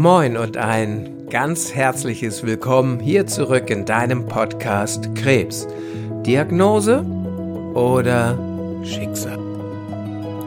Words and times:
Moin 0.00 0.38
und 0.38 0.56
ein 0.56 1.28
ganz 1.28 1.74
herzliches 1.74 2.42
Willkommen 2.42 3.00
hier 3.00 3.26
zurück 3.26 3.68
in 3.68 3.84
deinem 3.84 4.26
Podcast 4.26 5.14
Krebs. 5.14 5.68
Diagnose 6.24 7.04
oder 7.74 8.38
Schicksal? 8.82 9.36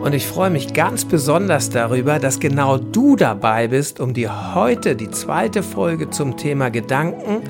Und 0.02 0.16
ich 0.16 0.26
freue 0.26 0.50
mich 0.50 0.74
ganz 0.74 1.06
besonders 1.06 1.70
darüber, 1.70 2.18
dass 2.18 2.40
genau 2.40 2.80
du 2.80 3.16
dabei 3.16 3.68
bist, 3.68 4.00
um 4.00 4.16
dir 4.16 4.56
heute 4.56 4.96
die 4.96 5.12
zweite 5.12 5.62
Folge 5.62 6.10
zum 6.10 6.36
Thema 6.36 6.72
Gedanken 6.72 7.44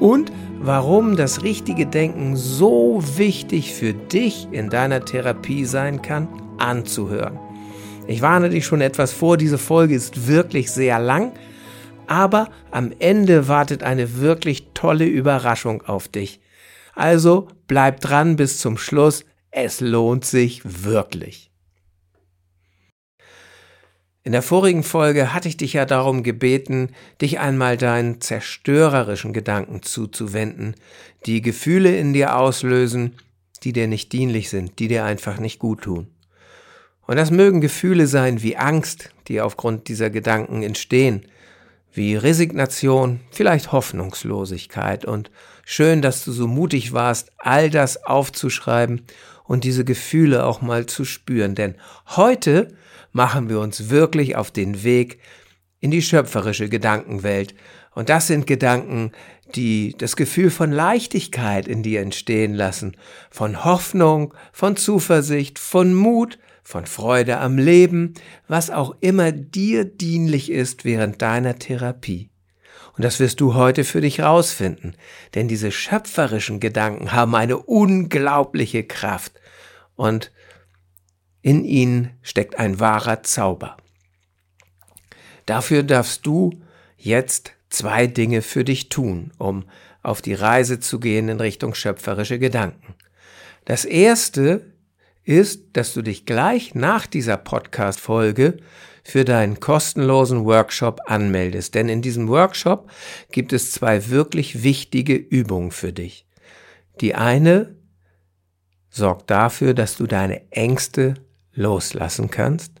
und 0.00 0.32
warum 0.62 1.14
das 1.14 1.42
richtige 1.42 1.84
Denken 1.84 2.36
so 2.36 3.02
wichtig 3.16 3.74
für 3.74 3.92
dich 3.92 4.48
in 4.50 4.70
deiner 4.70 5.04
Therapie 5.04 5.66
sein 5.66 6.00
kann, 6.00 6.26
anzuhören. 6.56 7.38
Ich 8.06 8.20
warne 8.20 8.50
dich 8.50 8.66
schon 8.66 8.82
etwas 8.82 9.12
vor, 9.12 9.38
diese 9.38 9.56
Folge 9.56 9.94
ist 9.94 10.26
wirklich 10.26 10.70
sehr 10.70 10.98
lang, 10.98 11.32
aber 12.06 12.50
am 12.70 12.92
Ende 12.98 13.48
wartet 13.48 13.82
eine 13.82 14.18
wirklich 14.20 14.68
tolle 14.74 15.06
Überraschung 15.06 15.82
auf 15.82 16.08
dich. 16.08 16.40
Also 16.94 17.48
bleib 17.66 18.00
dran 18.00 18.36
bis 18.36 18.58
zum 18.58 18.76
Schluss, 18.76 19.24
es 19.50 19.80
lohnt 19.80 20.26
sich 20.26 20.84
wirklich. 20.84 21.50
In 24.22 24.32
der 24.32 24.42
vorigen 24.42 24.82
Folge 24.82 25.32
hatte 25.32 25.48
ich 25.48 25.56
dich 25.56 25.72
ja 25.72 25.86
darum 25.86 26.22
gebeten, 26.22 26.90
dich 27.22 27.40
einmal 27.40 27.78
deinen 27.78 28.20
zerstörerischen 28.20 29.32
Gedanken 29.32 29.82
zuzuwenden, 29.82 30.76
die 31.24 31.40
Gefühle 31.40 31.96
in 31.96 32.12
dir 32.12 32.36
auslösen, 32.36 33.16
die 33.62 33.72
dir 33.72 33.86
nicht 33.86 34.12
dienlich 34.12 34.50
sind, 34.50 34.78
die 34.78 34.88
dir 34.88 35.04
einfach 35.04 35.38
nicht 35.38 35.58
gut 35.58 35.82
tun. 35.82 36.13
Und 37.06 37.16
das 37.16 37.30
mögen 37.30 37.60
Gefühle 37.60 38.06
sein 38.06 38.42
wie 38.42 38.56
Angst, 38.56 39.10
die 39.28 39.40
aufgrund 39.40 39.88
dieser 39.88 40.10
Gedanken 40.10 40.62
entstehen, 40.62 41.26
wie 41.92 42.16
Resignation, 42.16 43.20
vielleicht 43.30 43.72
Hoffnungslosigkeit. 43.72 45.04
Und 45.04 45.30
schön, 45.64 46.02
dass 46.02 46.24
du 46.24 46.32
so 46.32 46.46
mutig 46.46 46.92
warst, 46.92 47.30
all 47.38 47.70
das 47.70 48.04
aufzuschreiben 48.04 49.02
und 49.44 49.64
diese 49.64 49.84
Gefühle 49.84 50.44
auch 50.44 50.60
mal 50.62 50.86
zu 50.86 51.04
spüren. 51.04 51.54
Denn 51.54 51.76
heute 52.16 52.68
machen 53.12 53.48
wir 53.48 53.60
uns 53.60 53.90
wirklich 53.90 54.36
auf 54.36 54.50
den 54.50 54.82
Weg 54.82 55.20
in 55.80 55.90
die 55.90 56.02
schöpferische 56.02 56.68
Gedankenwelt. 56.68 57.54
Und 57.94 58.08
das 58.08 58.26
sind 58.26 58.46
Gedanken, 58.46 59.12
die 59.54 59.94
das 59.98 60.16
Gefühl 60.16 60.50
von 60.50 60.72
Leichtigkeit 60.72 61.68
in 61.68 61.82
dir 61.82 62.00
entstehen 62.00 62.54
lassen, 62.54 62.96
von 63.30 63.64
Hoffnung, 63.64 64.34
von 64.52 64.76
Zuversicht, 64.76 65.58
von 65.58 65.94
Mut, 65.94 66.38
von 66.64 66.86
Freude 66.86 67.38
am 67.38 67.58
Leben, 67.58 68.14
was 68.48 68.70
auch 68.70 68.96
immer 69.00 69.30
dir 69.30 69.84
dienlich 69.84 70.50
ist 70.50 70.84
während 70.84 71.22
deiner 71.22 71.58
Therapie. 71.58 72.30
Und 72.96 73.04
das 73.04 73.20
wirst 73.20 73.40
du 73.40 73.54
heute 73.54 73.84
für 73.84 74.00
dich 74.00 74.20
rausfinden, 74.20 74.96
denn 75.34 75.46
diese 75.46 75.70
schöpferischen 75.70 76.60
Gedanken 76.60 77.12
haben 77.12 77.34
eine 77.34 77.58
unglaubliche 77.58 78.84
Kraft 78.84 79.32
und 79.94 80.32
in 81.42 81.64
ihnen 81.64 82.10
steckt 82.22 82.58
ein 82.58 82.80
wahrer 82.80 83.22
Zauber. 83.22 83.76
Dafür 85.44 85.82
darfst 85.82 86.24
du 86.24 86.50
jetzt 86.96 87.52
zwei 87.68 88.06
Dinge 88.06 88.40
für 88.40 88.64
dich 88.64 88.88
tun, 88.88 89.32
um 89.38 89.64
auf 90.02 90.22
die 90.22 90.34
Reise 90.34 90.80
zu 90.80 91.00
gehen 91.00 91.28
in 91.28 91.40
Richtung 91.40 91.74
schöpferische 91.74 92.38
Gedanken. 92.38 92.94
Das 93.64 93.84
erste 93.84 94.73
ist, 95.24 95.64
dass 95.72 95.94
du 95.94 96.02
dich 96.02 96.26
gleich 96.26 96.74
nach 96.74 97.06
dieser 97.06 97.36
Podcast-Folge 97.36 98.58
für 99.02 99.24
deinen 99.24 99.60
kostenlosen 99.60 100.44
Workshop 100.44 101.00
anmeldest. 101.06 101.74
Denn 101.74 101.88
in 101.88 102.02
diesem 102.02 102.28
Workshop 102.28 102.90
gibt 103.30 103.52
es 103.52 103.72
zwei 103.72 104.08
wirklich 104.08 104.62
wichtige 104.62 105.14
Übungen 105.14 105.70
für 105.70 105.92
dich. 105.92 106.26
Die 107.00 107.14
eine 107.14 107.76
sorgt 108.88 109.30
dafür, 109.30 109.74
dass 109.74 109.96
du 109.96 110.06
deine 110.06 110.50
Ängste 110.50 111.14
loslassen 111.52 112.30
kannst, 112.30 112.72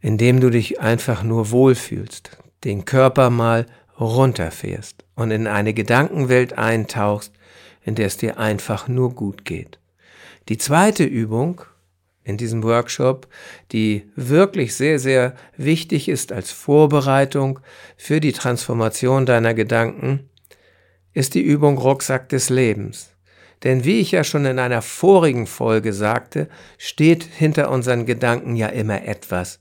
indem 0.00 0.40
du 0.40 0.50
dich 0.50 0.80
einfach 0.80 1.22
nur 1.22 1.50
wohlfühlst, 1.50 2.38
den 2.64 2.84
Körper 2.84 3.30
mal 3.30 3.66
runterfährst 3.98 5.04
und 5.14 5.30
in 5.30 5.46
eine 5.46 5.74
Gedankenwelt 5.74 6.56
eintauchst, 6.56 7.32
in 7.82 7.94
der 7.94 8.06
es 8.06 8.16
dir 8.16 8.38
einfach 8.38 8.88
nur 8.88 9.14
gut 9.14 9.44
geht. 9.44 9.79
Die 10.48 10.58
zweite 10.58 11.04
Übung 11.04 11.62
in 12.24 12.36
diesem 12.36 12.62
Workshop, 12.62 13.28
die 13.72 14.10
wirklich 14.16 14.74
sehr, 14.74 14.98
sehr 14.98 15.34
wichtig 15.56 16.08
ist 16.08 16.32
als 16.32 16.50
Vorbereitung 16.50 17.60
für 17.96 18.20
die 18.20 18.32
Transformation 18.32 19.26
deiner 19.26 19.54
Gedanken, 19.54 20.28
ist 21.12 21.34
die 21.34 21.42
Übung 21.42 21.78
Rucksack 21.78 22.28
des 22.28 22.50
Lebens. 22.50 23.10
Denn 23.64 23.84
wie 23.84 24.00
ich 24.00 24.12
ja 24.12 24.24
schon 24.24 24.46
in 24.46 24.58
einer 24.58 24.80
vorigen 24.80 25.46
Folge 25.46 25.92
sagte, 25.92 26.48
steht 26.78 27.24
hinter 27.24 27.70
unseren 27.70 28.06
Gedanken 28.06 28.56
ja 28.56 28.68
immer 28.68 29.06
etwas. 29.06 29.60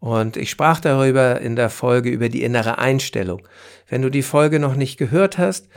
Und 0.00 0.36
ich 0.36 0.50
sprach 0.50 0.80
darüber 0.80 1.40
in 1.40 1.56
der 1.56 1.70
Folge 1.70 2.10
über 2.10 2.28
die 2.28 2.42
innere 2.42 2.78
Einstellung. 2.78 3.46
Wenn 3.88 4.02
du 4.02 4.10
die 4.10 4.22
Folge 4.22 4.60
noch 4.60 4.74
nicht 4.74 4.96
gehört 4.96 5.38
hast, 5.38 5.68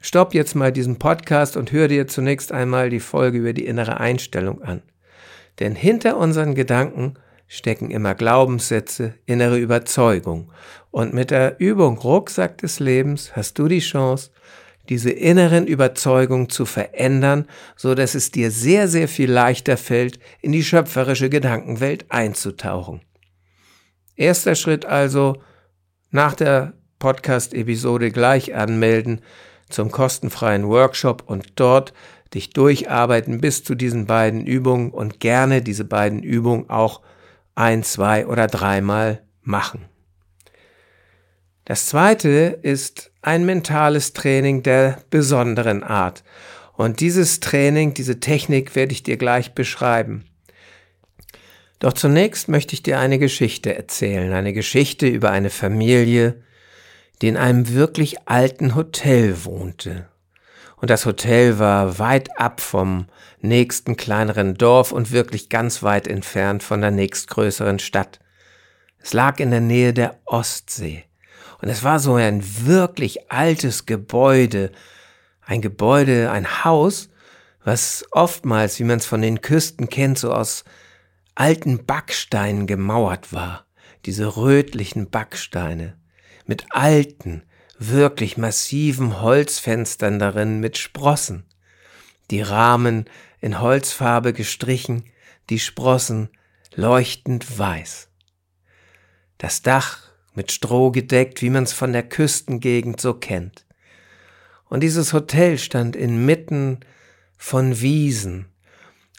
Stopp 0.00 0.32
jetzt 0.32 0.54
mal 0.54 0.72
diesen 0.72 0.98
Podcast 0.98 1.56
und 1.56 1.72
hör 1.72 1.88
dir 1.88 2.06
zunächst 2.06 2.52
einmal 2.52 2.88
die 2.88 3.00
Folge 3.00 3.38
über 3.38 3.52
die 3.52 3.66
innere 3.66 3.98
Einstellung 3.98 4.62
an. 4.62 4.82
Denn 5.58 5.74
hinter 5.74 6.16
unseren 6.16 6.54
Gedanken 6.54 7.14
stecken 7.48 7.90
immer 7.90 8.14
Glaubenssätze, 8.14 9.14
innere 9.26 9.58
Überzeugung. 9.58 10.52
Und 10.90 11.14
mit 11.14 11.30
der 11.30 11.58
Übung 11.58 11.98
Rucksack 11.98 12.58
des 12.58 12.78
Lebens 12.78 13.34
hast 13.34 13.58
du 13.58 13.66
die 13.66 13.80
Chance, 13.80 14.30
diese 14.88 15.10
inneren 15.10 15.66
Überzeugungen 15.66 16.48
zu 16.48 16.64
verändern, 16.64 17.46
so 17.76 17.94
dass 17.94 18.14
es 18.14 18.30
dir 18.30 18.50
sehr, 18.50 18.88
sehr 18.88 19.08
viel 19.08 19.30
leichter 19.30 19.76
fällt, 19.76 20.18
in 20.40 20.52
die 20.52 20.64
schöpferische 20.64 21.28
Gedankenwelt 21.28 22.06
einzutauchen. 22.10 23.02
Erster 24.14 24.54
Schritt 24.54 24.84
also, 24.86 25.42
nach 26.10 26.34
der 26.34 26.74
Podcast-Episode 26.98 28.10
gleich 28.10 28.54
anmelden, 28.54 29.20
zum 29.68 29.90
kostenfreien 29.90 30.66
Workshop 30.68 31.24
und 31.26 31.52
dort 31.56 31.92
dich 32.34 32.50
durcharbeiten 32.50 33.40
bis 33.40 33.64
zu 33.64 33.74
diesen 33.74 34.06
beiden 34.06 34.46
Übungen 34.46 34.90
und 34.90 35.20
gerne 35.20 35.62
diese 35.62 35.84
beiden 35.84 36.22
Übungen 36.22 36.68
auch 36.68 37.00
ein, 37.54 37.82
zwei 37.82 38.26
oder 38.26 38.46
dreimal 38.46 39.22
machen. 39.42 39.86
Das 41.64 41.86
zweite 41.86 42.58
ist 42.62 43.10
ein 43.20 43.44
mentales 43.44 44.12
Training 44.12 44.62
der 44.62 45.02
besonderen 45.10 45.82
Art. 45.82 46.24
Und 46.76 47.00
dieses 47.00 47.40
Training, 47.40 47.92
diese 47.92 48.20
Technik 48.20 48.76
werde 48.76 48.92
ich 48.92 49.02
dir 49.02 49.16
gleich 49.16 49.52
beschreiben. 49.52 50.24
Doch 51.78 51.92
zunächst 51.92 52.48
möchte 52.48 52.74
ich 52.74 52.82
dir 52.82 52.98
eine 52.98 53.18
Geschichte 53.18 53.74
erzählen, 53.74 54.32
eine 54.32 54.52
Geschichte 54.52 55.06
über 55.06 55.30
eine 55.30 55.50
Familie, 55.50 56.42
die 57.20 57.28
in 57.28 57.36
einem 57.36 57.72
wirklich 57.72 58.28
alten 58.28 58.74
Hotel 58.74 59.44
wohnte. 59.44 60.08
Und 60.76 60.90
das 60.90 61.06
Hotel 61.06 61.58
war 61.58 61.98
weit 61.98 62.38
ab 62.38 62.60
vom 62.60 63.06
nächsten 63.40 63.96
kleineren 63.96 64.54
Dorf 64.54 64.92
und 64.92 65.10
wirklich 65.10 65.48
ganz 65.48 65.82
weit 65.82 66.06
entfernt 66.06 66.62
von 66.62 66.80
der 66.80 66.92
nächstgrößeren 66.92 67.80
Stadt. 67.80 68.20
Es 69.00 69.12
lag 69.12 69.40
in 69.40 69.50
der 69.50 69.60
Nähe 69.60 69.92
der 69.92 70.18
Ostsee. 70.24 71.04
Und 71.60 71.68
es 71.68 71.82
war 71.82 71.98
so 71.98 72.14
ein 72.14 72.42
wirklich 72.66 73.32
altes 73.32 73.86
Gebäude, 73.86 74.70
ein 75.44 75.60
Gebäude, 75.60 76.30
ein 76.30 76.64
Haus, 76.64 77.08
was 77.64 78.06
oftmals, 78.12 78.78
wie 78.78 78.84
man 78.84 78.98
es 78.98 79.06
von 79.06 79.22
den 79.22 79.40
Küsten 79.40 79.88
kennt, 79.88 80.18
so 80.18 80.32
aus 80.32 80.64
alten 81.34 81.84
Backsteinen 81.84 82.66
gemauert 82.66 83.32
war. 83.32 83.66
Diese 84.04 84.36
rötlichen 84.36 85.10
Backsteine 85.10 85.96
mit 86.48 86.66
alten, 86.70 87.42
wirklich 87.78 88.36
massiven 88.36 89.20
Holzfenstern 89.20 90.18
darin 90.18 90.58
mit 90.58 90.78
Sprossen, 90.78 91.44
die 92.32 92.40
Rahmen 92.40 93.04
in 93.40 93.60
Holzfarbe 93.60 94.32
gestrichen, 94.32 95.04
die 95.50 95.60
Sprossen 95.60 96.30
leuchtend 96.74 97.58
weiß. 97.58 98.08
Das 99.36 99.62
Dach 99.62 100.10
mit 100.34 100.50
Stroh 100.50 100.90
gedeckt, 100.90 101.42
wie 101.42 101.50
man 101.50 101.64
es 101.64 101.72
von 101.72 101.92
der 101.92 102.02
Küstengegend 102.02 103.00
so 103.00 103.14
kennt. 103.14 103.66
Und 104.64 104.80
dieses 104.80 105.12
Hotel 105.12 105.58
stand 105.58 105.96
inmitten 105.96 106.80
von 107.36 107.80
Wiesen, 107.80 108.46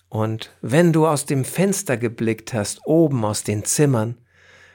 und 0.10 0.52
wenn 0.62 0.92
du 0.92 1.06
aus 1.06 1.28
dem 1.28 1.46
Fenster 1.46 1.96
geblickt 1.96 2.56
hast, 2.56 2.82
oben 2.86 3.24
aus 3.24 3.44
den 3.44 3.64
Zimmern, 3.64 4.18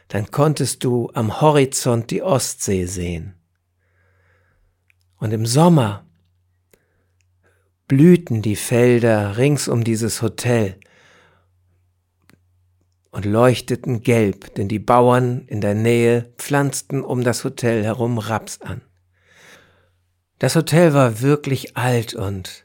dann 0.08 0.30
konntest 0.30 0.84
du 0.84 1.10
am 1.14 1.40
Horizont 1.40 2.10
die 2.10 2.22
Ostsee 2.22 2.86
sehen. 2.86 3.34
Und 5.18 5.32
im 5.32 5.46
Sommer 5.46 6.04
blühten 7.88 8.42
die 8.42 8.56
Felder 8.56 9.36
rings 9.36 9.68
um 9.68 9.84
dieses 9.84 10.22
Hotel. 10.22 10.78
und 13.14 13.26
leuchteten 13.26 14.02
gelb, 14.02 14.56
denn 14.56 14.66
die 14.66 14.80
Bauern 14.80 15.44
in 15.46 15.60
der 15.60 15.76
Nähe 15.76 16.32
pflanzten 16.36 17.04
um 17.04 17.22
das 17.22 17.44
Hotel 17.44 17.84
herum 17.84 18.18
Raps 18.18 18.60
an. 18.60 18.80
Das 20.40 20.56
Hotel 20.56 20.94
war 20.94 21.20
wirklich 21.20 21.76
alt 21.76 22.14
und 22.14 22.64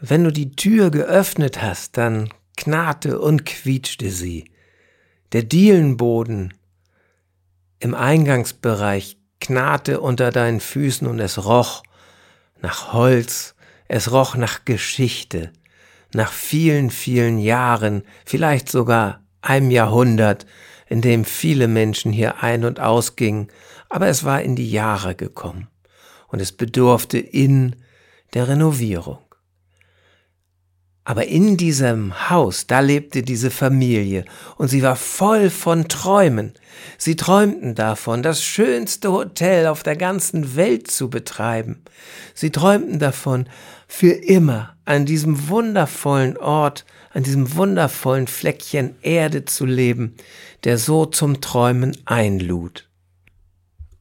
wenn 0.00 0.24
du 0.24 0.32
die 0.32 0.56
Tür 0.56 0.90
geöffnet 0.90 1.62
hast, 1.62 1.96
dann 1.96 2.28
knarrte 2.56 3.20
und 3.20 3.46
quietschte 3.46 4.10
sie. 4.10 4.49
Der 5.32 5.44
Dielenboden 5.44 6.54
im 7.78 7.94
Eingangsbereich 7.94 9.16
knarrte 9.40 10.00
unter 10.00 10.32
deinen 10.32 10.58
Füßen 10.58 11.06
und 11.06 11.20
es 11.20 11.44
roch 11.44 11.84
nach 12.60 12.92
Holz, 12.92 13.54
es 13.86 14.10
roch 14.10 14.34
nach 14.34 14.64
Geschichte, 14.64 15.52
nach 16.12 16.32
vielen, 16.32 16.90
vielen 16.90 17.38
Jahren, 17.38 18.02
vielleicht 18.26 18.68
sogar 18.68 19.22
einem 19.40 19.70
Jahrhundert, 19.70 20.46
in 20.88 21.00
dem 21.00 21.24
viele 21.24 21.68
Menschen 21.68 22.12
hier 22.12 22.42
ein- 22.42 22.64
und 22.64 22.80
ausgingen, 22.80 23.48
aber 23.88 24.08
es 24.08 24.24
war 24.24 24.42
in 24.42 24.56
die 24.56 24.70
Jahre 24.70 25.14
gekommen 25.14 25.68
und 26.26 26.40
es 26.40 26.50
bedurfte 26.50 27.18
in 27.18 27.76
der 28.34 28.48
Renovierung. 28.48 29.18
Aber 31.04 31.26
in 31.26 31.56
diesem 31.56 32.28
Haus, 32.28 32.66
da 32.66 32.80
lebte 32.80 33.22
diese 33.22 33.50
Familie 33.50 34.26
und 34.56 34.68
sie 34.68 34.82
war 34.82 34.96
voll 34.96 35.48
von 35.48 35.88
Träumen. 35.88 36.52
Sie 36.98 37.16
träumten 37.16 37.74
davon, 37.74 38.22
das 38.22 38.44
schönste 38.44 39.10
Hotel 39.10 39.66
auf 39.66 39.82
der 39.82 39.96
ganzen 39.96 40.56
Welt 40.56 40.90
zu 40.90 41.08
betreiben. 41.08 41.82
Sie 42.34 42.50
träumten 42.50 42.98
davon, 42.98 43.46
für 43.88 44.12
immer 44.12 44.76
an 44.84 45.06
diesem 45.06 45.48
wundervollen 45.48 46.36
Ort, 46.36 46.84
an 47.12 47.24
diesem 47.24 47.56
wundervollen 47.56 48.28
Fleckchen 48.28 48.94
Erde 49.02 49.46
zu 49.46 49.66
leben, 49.66 50.14
der 50.64 50.78
so 50.78 51.06
zum 51.06 51.40
Träumen 51.40 51.96
einlud. 52.04 52.88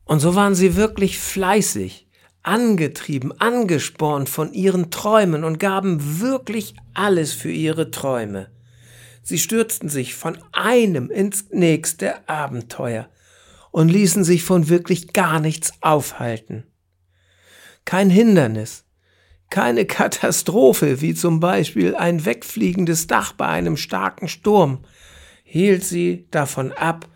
Und 0.03 0.19
so 0.19 0.35
waren 0.35 0.53
sie 0.53 0.75
wirklich 0.75 1.17
fleißig 1.17 2.08
angetrieben, 2.49 3.31
angespornt 3.39 4.27
von 4.27 4.53
ihren 4.53 4.89
Träumen 4.89 5.43
und 5.43 5.59
gaben 5.59 6.19
wirklich 6.19 6.73
alles 6.95 7.31
für 7.31 7.51
ihre 7.51 7.91
Träume. 7.91 8.49
Sie 9.21 9.37
stürzten 9.37 9.87
sich 9.87 10.15
von 10.15 10.39
einem 10.51 11.11
ins 11.11 11.51
nächste 11.51 12.27
Abenteuer 12.27 13.07
und 13.69 13.89
ließen 13.89 14.23
sich 14.23 14.43
von 14.43 14.67
wirklich 14.67 15.13
gar 15.13 15.39
nichts 15.39 15.73
aufhalten. 15.81 16.63
Kein 17.85 18.09
Hindernis, 18.09 18.83
keine 19.51 19.85
Katastrophe, 19.85 21.01
wie 21.01 21.13
zum 21.13 21.39
Beispiel 21.39 21.95
ein 21.95 22.25
wegfliegendes 22.25 23.05
Dach 23.05 23.33
bei 23.33 23.45
einem 23.45 23.77
starken 23.77 24.27
Sturm, 24.27 24.85
hielt 25.43 25.83
sie 25.83 26.27
davon 26.31 26.71
ab, 26.71 27.07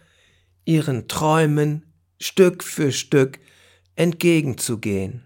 ihren 0.63 1.07
Träumen 1.07 1.91
Stück 2.19 2.63
für 2.63 2.91
Stück 2.91 3.39
entgegenzugehen. 3.95 5.23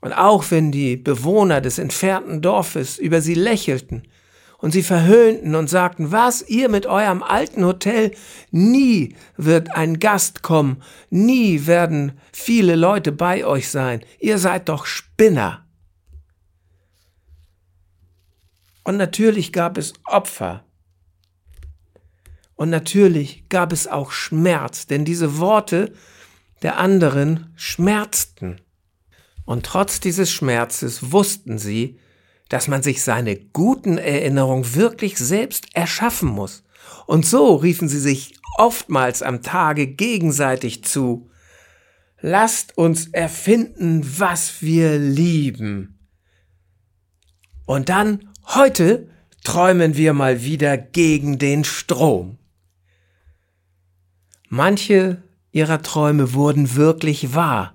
Und 0.00 0.12
auch 0.12 0.50
wenn 0.50 0.70
die 0.70 0.96
Bewohner 0.96 1.60
des 1.60 1.78
entfernten 1.78 2.40
Dorfes 2.40 2.98
über 2.98 3.20
sie 3.20 3.34
lächelten 3.34 4.06
und 4.58 4.70
sie 4.72 4.82
verhöhnten 4.82 5.54
und 5.54 5.68
sagten, 5.68 6.12
was, 6.12 6.48
ihr 6.48 6.68
mit 6.68 6.86
eurem 6.86 7.22
alten 7.22 7.64
Hotel, 7.64 8.12
nie 8.50 9.16
wird 9.36 9.74
ein 9.74 9.98
Gast 9.98 10.42
kommen, 10.42 10.82
nie 11.10 11.66
werden 11.66 12.12
viele 12.32 12.76
Leute 12.76 13.10
bei 13.10 13.44
euch 13.44 13.68
sein, 13.68 14.02
ihr 14.20 14.38
seid 14.38 14.68
doch 14.68 14.86
Spinner. 14.86 15.64
Und 18.84 18.96
natürlich 18.96 19.52
gab 19.52 19.76
es 19.78 19.94
Opfer, 20.04 20.64
und 22.58 22.70
natürlich 22.70 23.48
gab 23.48 23.72
es 23.72 23.86
auch 23.86 24.10
Schmerz, 24.10 24.88
denn 24.88 25.04
diese 25.04 25.38
Worte 25.38 25.92
der 26.62 26.78
anderen 26.78 27.52
schmerzten. 27.56 28.60
Und 29.44 29.64
trotz 29.64 30.00
dieses 30.00 30.30
Schmerzes 30.30 31.12
wussten 31.12 31.58
sie, 31.58 31.98
dass 32.48 32.68
man 32.68 32.82
sich 32.82 33.02
seine 33.02 33.36
guten 33.36 33.98
Erinnerungen 33.98 34.74
wirklich 34.74 35.18
selbst 35.18 35.66
erschaffen 35.74 36.28
muss. 36.28 36.64
Und 37.06 37.26
so 37.26 37.56
riefen 37.56 37.88
sie 37.88 38.00
sich 38.00 38.38
oftmals 38.56 39.22
am 39.22 39.42
Tage 39.42 39.86
gegenseitig 39.86 40.84
zu, 40.84 41.28
Lasst 42.20 42.76
uns 42.76 43.06
erfinden, 43.08 44.02
was 44.18 44.60
wir 44.60 44.98
lieben. 44.98 46.00
Und 47.64 47.88
dann, 47.88 48.30
heute, 48.54 49.08
träumen 49.44 49.96
wir 49.96 50.14
mal 50.14 50.42
wieder 50.42 50.76
gegen 50.76 51.38
den 51.38 51.62
Strom. 51.62 52.38
Manche 54.48 55.22
ihrer 55.52 55.82
Träume 55.82 56.34
wurden 56.34 56.74
wirklich 56.74 57.34
wahr, 57.34 57.74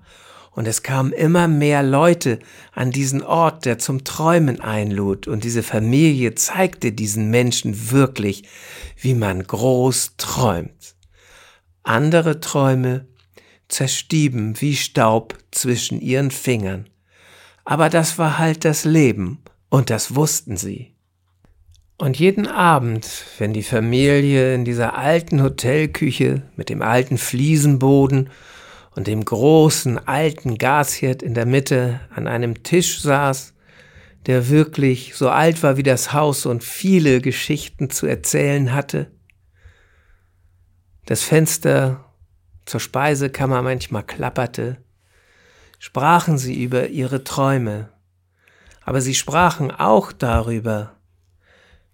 und 0.50 0.68
es 0.68 0.84
kamen 0.84 1.12
immer 1.12 1.48
mehr 1.48 1.82
Leute 1.82 2.38
an 2.72 2.92
diesen 2.92 3.22
Ort, 3.22 3.64
der 3.64 3.78
zum 3.78 4.04
Träumen 4.04 4.60
einlud, 4.60 5.26
und 5.26 5.42
diese 5.42 5.64
Familie 5.64 6.36
zeigte 6.36 6.92
diesen 6.92 7.28
Menschen 7.30 7.90
wirklich, 7.90 8.44
wie 9.00 9.14
man 9.14 9.42
groß 9.42 10.12
träumt. 10.16 10.94
Andere 11.82 12.40
Träume 12.40 13.08
zerstieben 13.68 14.60
wie 14.60 14.76
Staub 14.76 15.36
zwischen 15.50 16.00
ihren 16.00 16.30
Fingern. 16.30 16.88
Aber 17.64 17.88
das 17.88 18.18
war 18.18 18.38
halt 18.38 18.64
das 18.64 18.84
Leben, 18.84 19.42
und 19.70 19.90
das 19.90 20.14
wussten 20.14 20.56
sie. 20.56 20.93
Und 21.96 22.18
jeden 22.18 22.48
Abend, 22.48 23.08
wenn 23.38 23.52
die 23.52 23.62
Familie 23.62 24.54
in 24.54 24.64
dieser 24.64 24.98
alten 24.98 25.42
Hotelküche 25.42 26.42
mit 26.56 26.68
dem 26.68 26.82
alten 26.82 27.18
Fliesenboden 27.18 28.30
und 28.96 29.06
dem 29.06 29.24
großen 29.24 29.98
alten 30.06 30.58
Gasherd 30.58 31.22
in 31.22 31.34
der 31.34 31.46
Mitte 31.46 32.00
an 32.12 32.26
einem 32.26 32.64
Tisch 32.64 33.00
saß, 33.00 33.54
der 34.26 34.48
wirklich 34.48 35.14
so 35.14 35.28
alt 35.28 35.62
war 35.62 35.76
wie 35.76 35.84
das 35.84 36.12
Haus 36.12 36.46
und 36.46 36.64
viele 36.64 37.20
Geschichten 37.20 37.90
zu 37.90 38.06
erzählen 38.06 38.72
hatte, 38.72 39.12
das 41.06 41.22
Fenster 41.22 42.12
zur 42.64 42.80
Speisekammer 42.80 43.62
manchmal 43.62 44.02
klapperte, 44.02 44.78
sprachen 45.78 46.38
sie 46.38 46.60
über 46.60 46.88
ihre 46.88 47.22
Träume, 47.22 47.90
aber 48.82 49.00
sie 49.00 49.14
sprachen 49.14 49.70
auch 49.70 50.12
darüber, 50.12 50.96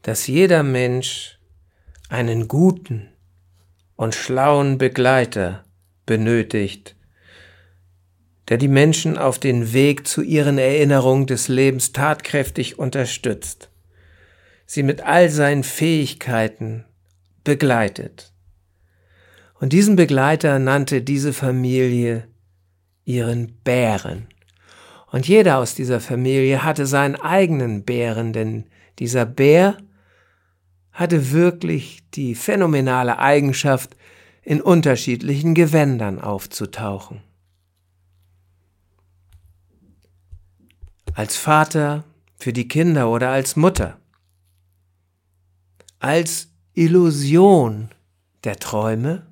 dass 0.02 0.26
jeder 0.26 0.62
Mensch 0.62 1.38
einen 2.08 2.48
guten 2.48 3.08
und 3.96 4.14
schlauen 4.14 4.78
Begleiter 4.78 5.64
benötigt, 6.06 6.96
der 8.48 8.58
die 8.58 8.68
Menschen 8.68 9.16
auf 9.16 9.38
den 9.38 9.72
Weg 9.72 10.08
zu 10.08 10.22
ihren 10.22 10.58
Erinnerungen 10.58 11.26
des 11.26 11.48
Lebens 11.48 11.92
tatkräftig 11.92 12.78
unterstützt, 12.78 13.70
sie 14.66 14.82
mit 14.82 15.02
all 15.02 15.28
seinen 15.28 15.62
Fähigkeiten 15.62 16.84
begleitet. 17.44 18.32
Und 19.60 19.72
diesen 19.72 19.94
Begleiter 19.94 20.58
nannte 20.58 21.02
diese 21.02 21.32
Familie 21.32 22.26
ihren 23.04 23.52
Bären. 23.62 24.26
Und 25.12 25.28
jeder 25.28 25.58
aus 25.58 25.74
dieser 25.74 26.00
Familie 26.00 26.64
hatte 26.64 26.86
seinen 26.86 27.16
eigenen 27.16 27.84
Bären, 27.84 28.32
denn 28.32 28.64
dieser 28.98 29.26
Bär 29.26 29.76
hatte 31.00 31.32
wirklich 31.32 32.02
die 32.10 32.34
phänomenale 32.34 33.18
Eigenschaft, 33.18 33.96
in 34.42 34.60
unterschiedlichen 34.60 35.54
Gewändern 35.54 36.20
aufzutauchen. 36.20 37.22
Als 41.14 41.38
Vater 41.38 42.04
für 42.36 42.52
die 42.52 42.68
Kinder 42.68 43.08
oder 43.08 43.30
als 43.30 43.56
Mutter. 43.56 43.98
Als 46.00 46.48
Illusion 46.74 47.88
der 48.44 48.56
Träume. 48.56 49.26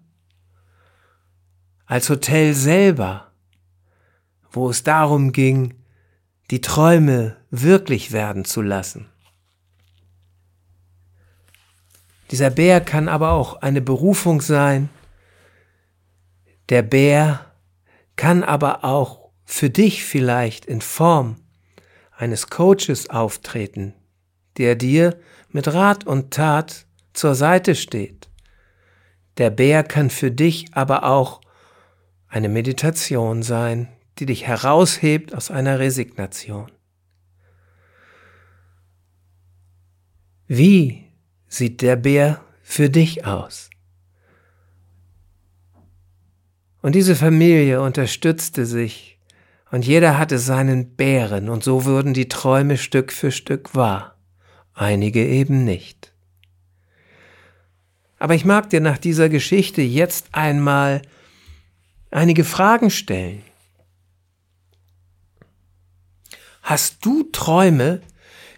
Als 1.84 2.08
Hotel 2.08 2.54
selber, 2.54 3.30
wo 4.50 4.70
es 4.70 4.84
darum 4.84 5.32
ging, 5.32 5.74
die 6.50 6.62
Träume 6.62 7.36
wirklich 7.50 8.12
werden 8.12 8.46
zu 8.46 8.62
lassen. 8.62 9.10
Dieser 12.30 12.50
Bär 12.50 12.80
kann 12.80 13.08
aber 13.08 13.32
auch 13.32 13.62
eine 13.62 13.80
Berufung 13.80 14.40
sein. 14.40 14.90
Der 16.68 16.82
Bär 16.82 17.46
kann 18.16 18.42
aber 18.42 18.84
auch 18.84 19.30
für 19.44 19.70
dich 19.70 20.04
vielleicht 20.04 20.66
in 20.66 20.82
Form 20.82 21.36
eines 22.14 22.50
Coaches 22.50 23.08
auftreten, 23.08 23.94
der 24.58 24.74
dir 24.74 25.18
mit 25.50 25.72
Rat 25.72 26.06
und 26.06 26.32
Tat 26.32 26.86
zur 27.14 27.34
Seite 27.34 27.74
steht. 27.74 28.28
Der 29.38 29.50
Bär 29.50 29.84
kann 29.84 30.10
für 30.10 30.30
dich 30.30 30.66
aber 30.72 31.04
auch 31.04 31.40
eine 32.28 32.48
Meditation 32.48 33.42
sein, 33.42 33.88
die 34.18 34.26
dich 34.26 34.46
heraushebt 34.46 35.34
aus 35.34 35.50
einer 35.50 35.78
Resignation. 35.78 36.70
Wie 40.46 41.07
sieht 41.48 41.82
der 41.82 41.96
Bär 41.96 42.40
für 42.62 42.90
dich 42.90 43.26
aus? 43.26 43.70
Und 46.80 46.94
diese 46.94 47.16
Familie 47.16 47.80
unterstützte 47.82 48.66
sich, 48.66 49.18
und 49.70 49.86
jeder 49.86 50.16
hatte 50.16 50.38
seinen 50.38 50.96
Bären, 50.96 51.48
und 51.48 51.62
so 51.62 51.84
wurden 51.84 52.14
die 52.14 52.28
Träume 52.28 52.78
Stück 52.78 53.12
für 53.12 53.32
Stück 53.32 53.74
wahr, 53.74 54.16
einige 54.74 55.26
eben 55.26 55.64
nicht. 55.64 56.12
Aber 58.18 58.34
ich 58.34 58.44
mag 58.44 58.70
dir 58.70 58.80
nach 58.80 58.98
dieser 58.98 59.28
Geschichte 59.28 59.82
jetzt 59.82 60.28
einmal 60.32 61.02
einige 62.10 62.44
Fragen 62.44 62.90
stellen. 62.90 63.42
Hast 66.62 67.04
du 67.04 67.24
Träume, 67.24 68.00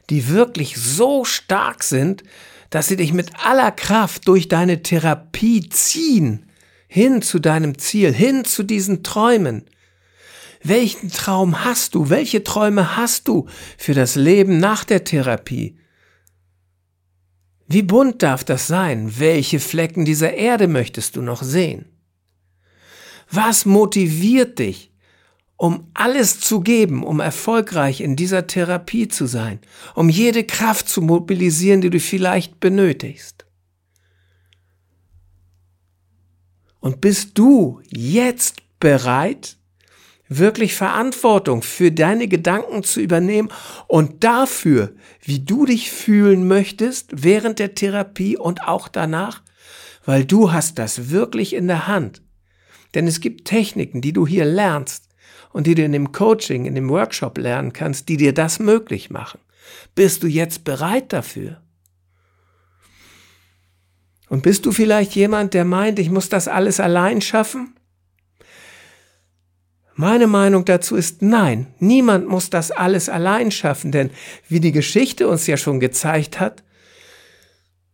die 0.09 0.29
wirklich 0.29 0.77
so 0.77 1.25
stark 1.25 1.83
sind, 1.83 2.25
dass 2.71 2.87
sie 2.89 2.97
dich 2.97 3.13
mit 3.13 3.45
aller 3.45 3.73
Kraft 3.73 4.27
durch 4.29 4.49
deine 4.49 4.83
Therapie 4.83 5.69
ziehen, 5.69 6.47
hin 6.89 7.23
zu 7.23 7.39
deinem 7.39 7.79
Ziel, 7.79 8.13
hin 8.13 8.45
zu 8.45 8.63
diesen 8.63 9.03
Träumen? 9.03 9.65
Welchen 10.63 11.11
Traum 11.11 11.65
hast 11.65 11.95
du? 11.95 12.11
Welche 12.11 12.45
Träume 12.45 12.97
hast 12.97 13.29
du 13.29 13.47
für 13.79 13.95
das 13.95 14.15
Leben 14.15 14.59
nach 14.59 14.85
der 14.85 15.05
Therapie? 15.05 15.79
Wie 17.67 17.83
bunt 17.83 18.23
darf 18.23 18.45
das 18.45 18.67
sein? 18.67 19.19
Welche 19.19 19.61
Flecken 19.61 20.05
dieser 20.05 20.35
Erde 20.35 20.69
möchtest 20.69 21.17
du 21.17 21.23
noch 21.23 21.43
sehen? 21.43 21.87
Was 23.31 23.65
motiviert 23.65 24.59
dich, 24.59 24.90
um 25.61 25.91
alles 25.93 26.41
zu 26.41 26.61
geben, 26.63 27.03
um 27.03 27.21
erfolgreich 27.21 28.01
in 28.01 28.17
dieser 28.17 28.47
Therapie 28.47 29.09
zu 29.09 29.27
sein, 29.27 29.59
um 29.95 30.09
jede 30.09 30.43
Kraft 30.43 30.89
zu 30.89 31.03
mobilisieren, 31.03 31.83
die 31.83 31.91
du 31.91 32.01
vielleicht 32.01 32.61
benötigst? 32.61 33.45
Und 36.81 37.03
bist 37.03 37.37
du 37.37 37.83
jetzt 37.91 38.63
bereit, 38.81 39.59
wirklich 40.31 40.75
Verantwortung 40.75 41.61
für 41.61 41.93
deine 41.93 42.27
Gedanken 42.27 42.83
zu 42.83 43.03
übernehmen 43.03 43.51
und 43.87 44.25
dafür, 44.25 44.95
wie 45.21 45.41
du 45.41 45.67
dich 45.67 45.91
fühlen 45.91 46.49
möchtest 46.49 47.23
während 47.23 47.59
der 47.59 47.75
Therapie 47.75 48.39
und 48.39 48.67
auch 48.67 48.89
danach, 48.89 49.43
weil 50.07 50.25
du 50.25 50.53
hast 50.53 50.79
das 50.79 51.11
wirklich 51.11 51.53
in 51.53 51.67
der 51.67 51.87
Hand. 51.87 52.23
Denn 52.95 53.07
es 53.07 53.21
gibt 53.21 53.45
Techniken, 53.45 54.01
die 54.01 54.15
du 54.15 54.27
hier 54.27 54.47
lernst 54.47 55.10
und 55.53 55.67
die 55.67 55.75
du 55.75 55.85
in 55.85 55.93
dem 55.93 56.13
Coaching, 56.13 56.67
in 56.67 56.75
dem 56.75 56.89
Workshop 56.89 57.39
lernen 57.39 57.73
kannst, 57.73 58.09
die 58.09 58.17
dir 58.17 58.33
das 58.33 58.59
möglich 58.59 59.11
machen. 59.11 59.41
Bist 59.95 60.23
du 60.23 60.27
jetzt 60.27 60.65
bereit 60.65 61.13
dafür? 61.13 61.61
Und 64.29 64.43
bist 64.43 64.65
du 64.65 64.73
vielleicht 64.73 65.15
jemand, 65.17 65.55
der 65.55 65.65
meint, 65.65 65.99
ich 65.99 66.11
muss 66.11 66.29
das 66.29 66.47
alles 66.47 66.79
allein 66.79 67.21
schaffen? 67.21 67.75
Meine 69.95 70.29
Meinung 70.29 70.65
dazu 70.65 70.97
ist 70.97 71.21
nein, 71.21 71.75
niemand 71.79 72.27
muss 72.27 72.49
das 72.49 72.71
alles 72.71 73.09
allein 73.09 73.51
schaffen, 73.51 73.93
denn 73.93 74.11
wie 74.49 74.61
die 74.61 74.73
Geschichte 74.73 75.29
uns 75.29 75.47
ja 75.47 75.59
schon 75.59 75.79
gezeigt 75.79 76.41
hat, 76.41 76.63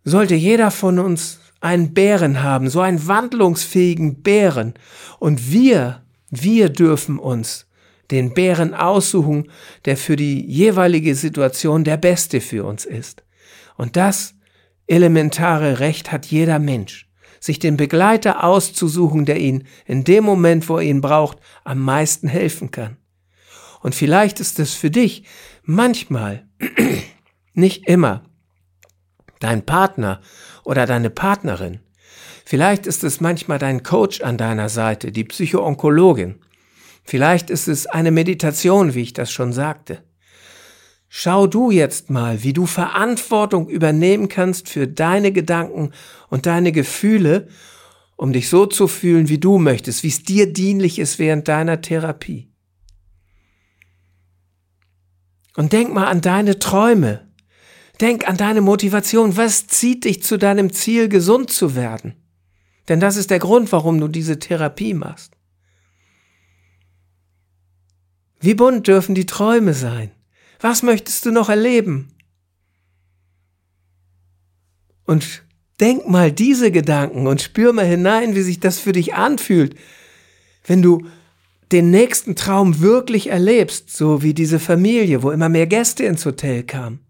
sollte 0.05 0.37
jeder 0.37 0.71
von 0.71 1.01
uns 1.01 1.41
einen 1.61 1.95
Bären 1.95 2.43
haben, 2.43 2.71
so 2.71 2.81
einen 2.81 3.09
wandlungsfähigen 3.09 4.23
Bären. 4.23 4.75
Und 5.19 5.51
wir, 5.51 6.03
wir 6.30 6.68
dürfen 6.68 7.18
uns 7.18 7.66
den 8.11 8.35
Bären 8.35 8.75
aussuchen, 8.75 9.50
der 9.85 9.97
für 9.97 10.16
die 10.16 10.45
jeweilige 10.45 11.14
Situation 11.14 11.85
der 11.85 11.97
beste 11.97 12.40
für 12.40 12.64
uns 12.64 12.85
ist. 12.85 13.25
Und 13.76 13.97
das 13.97 14.35
elementare 14.87 15.80
Recht 15.80 16.12
hat 16.12 16.26
jeder 16.26 16.59
Mensch 16.59 17.06
sich 17.40 17.59
den 17.59 17.76
Begleiter 17.76 18.45
auszusuchen, 18.45 19.25
der 19.25 19.38
ihn 19.38 19.64
in 19.85 20.04
dem 20.04 20.25
Moment, 20.25 20.68
wo 20.68 20.76
er 20.78 20.85
ihn 20.85 21.00
braucht, 21.00 21.38
am 21.64 21.80
meisten 21.80 22.28
helfen 22.28 22.71
kann. 22.71 22.97
Und 23.80 23.95
vielleicht 23.95 24.40
ist 24.40 24.59
es 24.59 24.75
für 24.75 24.90
dich 24.90 25.25
manchmal, 25.62 26.49
nicht 27.54 27.87
immer, 27.88 28.25
dein 29.38 29.64
Partner 29.64 30.21
oder 30.64 30.87
deine 30.87 31.11
Partnerin. 31.11 31.80
Vielleicht 32.49 32.87
ist 32.87 33.03
es 33.03 33.21
manchmal 33.21 33.59
dein 33.59 33.83
Coach 33.83 34.21
an 34.21 34.38
deiner 34.38 34.69
Seite, 34.69 35.11
die 35.11 35.25
Psychoonkologin. 35.25 36.37
Vielleicht 37.03 37.50
ist 37.50 37.67
es 37.67 37.88
eine 37.88 38.12
Meditation, 38.12 38.95
wie 38.95 39.03
ich 39.03 39.12
das 39.12 39.33
schon 39.33 39.53
sagte. 39.53 40.05
Schau 41.09 41.49
du 41.49 41.73
jetzt 41.73 42.09
mal, 42.09 42.45
wie 42.45 42.53
du 42.53 42.67
Verantwortung 42.67 43.69
übernehmen 43.69 44.29
kannst 44.29 44.69
für 44.69 44.87
deine 44.87 45.33
Gedanken 45.33 45.91
und 46.29 46.47
deine 46.47 46.71
Gefühle, 46.71 47.49
um 48.15 48.33
dich 48.33 48.49
so 48.49 48.67
zu 48.67 48.87
fühlen, 48.87 49.29
wie 49.29 49.38
du 49.38 49.59
möchtest, 49.59 50.05
wie 50.05 50.09
es 50.09 50.23
dir 50.23 50.53
dienlich 50.53 51.00
ist 51.00 51.19
während 51.19 51.49
deiner 51.49 51.81
Therapie. 51.81 52.49
Und 55.57 55.73
denk 55.73 55.93
mal 55.93 56.07
an 56.07 56.21
deine 56.21 56.61
Träume. 56.61 57.26
Denk 58.00 58.29
an 58.29 58.37
deine 58.37 58.61
Motivation. 58.61 59.37
Was 59.37 59.67
zieht 59.67 60.05
dich 60.05 60.23
zu 60.23 60.38
deinem 60.38 60.73
Ziel, 60.73 61.09
gesund 61.09 61.50
zu 61.50 61.75
werden? 61.75 62.15
Denn 62.88 63.00
das 63.00 63.16
ist 63.16 63.31
der 63.31 63.38
Grund, 63.38 63.73
warum 63.73 64.00
du 64.00 64.09
diese 64.09 64.38
Therapie 64.38 64.95
machst. 64.95 65.33
Wie 68.40 68.55
bunt 68.55 68.87
dürfen 68.87 69.14
die 69.14 69.26
Träume 69.26 69.75
sein? 69.75 70.11
Was 70.61 70.83
möchtest 70.83 71.26
du 71.26 71.33
noch 71.33 71.49
erleben? 71.49 72.09
Und 75.05 75.45
denk 75.81 76.09
mal 76.09 76.33
diese 76.33 76.71
Gedanken 76.71 77.26
und 77.26 77.43
spür 77.43 77.73
mal 77.73 77.87
hinein, 77.87 78.35
wie 78.35 78.43
sich 78.43 78.61
das 78.61 78.78
für 78.78 78.93
dich 78.93 79.14
anfühlt, 79.14 79.76
wenn 80.64 80.83
du 80.83 81.07
den 81.73 81.90
nächsten 81.90 82.37
Traum 82.37 82.81
wirklich 82.81 83.28
erlebst, 83.28 83.95
so 83.95 84.23
wie 84.23 84.35
diese 84.35 84.61
Familie, 84.61 85.23
wo 85.23 85.31
immer 85.31 85.49
mehr 85.49 85.66
Gäste 85.66 86.05
ins 86.05 86.25
Hotel 86.25 86.62
kamen. 86.62 87.00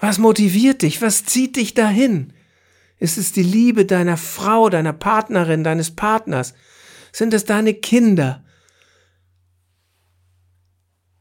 Was 0.00 0.18
motiviert 0.18 0.82
dich? 0.82 1.02
Was 1.02 1.24
zieht 1.24 1.56
dich 1.56 1.74
dahin? 1.74 2.32
Ist 2.98 3.18
es 3.18 3.32
die 3.32 3.42
Liebe 3.42 3.84
deiner 3.84 4.16
Frau, 4.16 4.68
deiner 4.68 4.92
Partnerin, 4.92 5.64
deines 5.64 5.94
Partners? 5.94 6.54
Sind 7.12 7.32
es 7.32 7.44
deine 7.44 7.74
Kinder? 7.74 8.44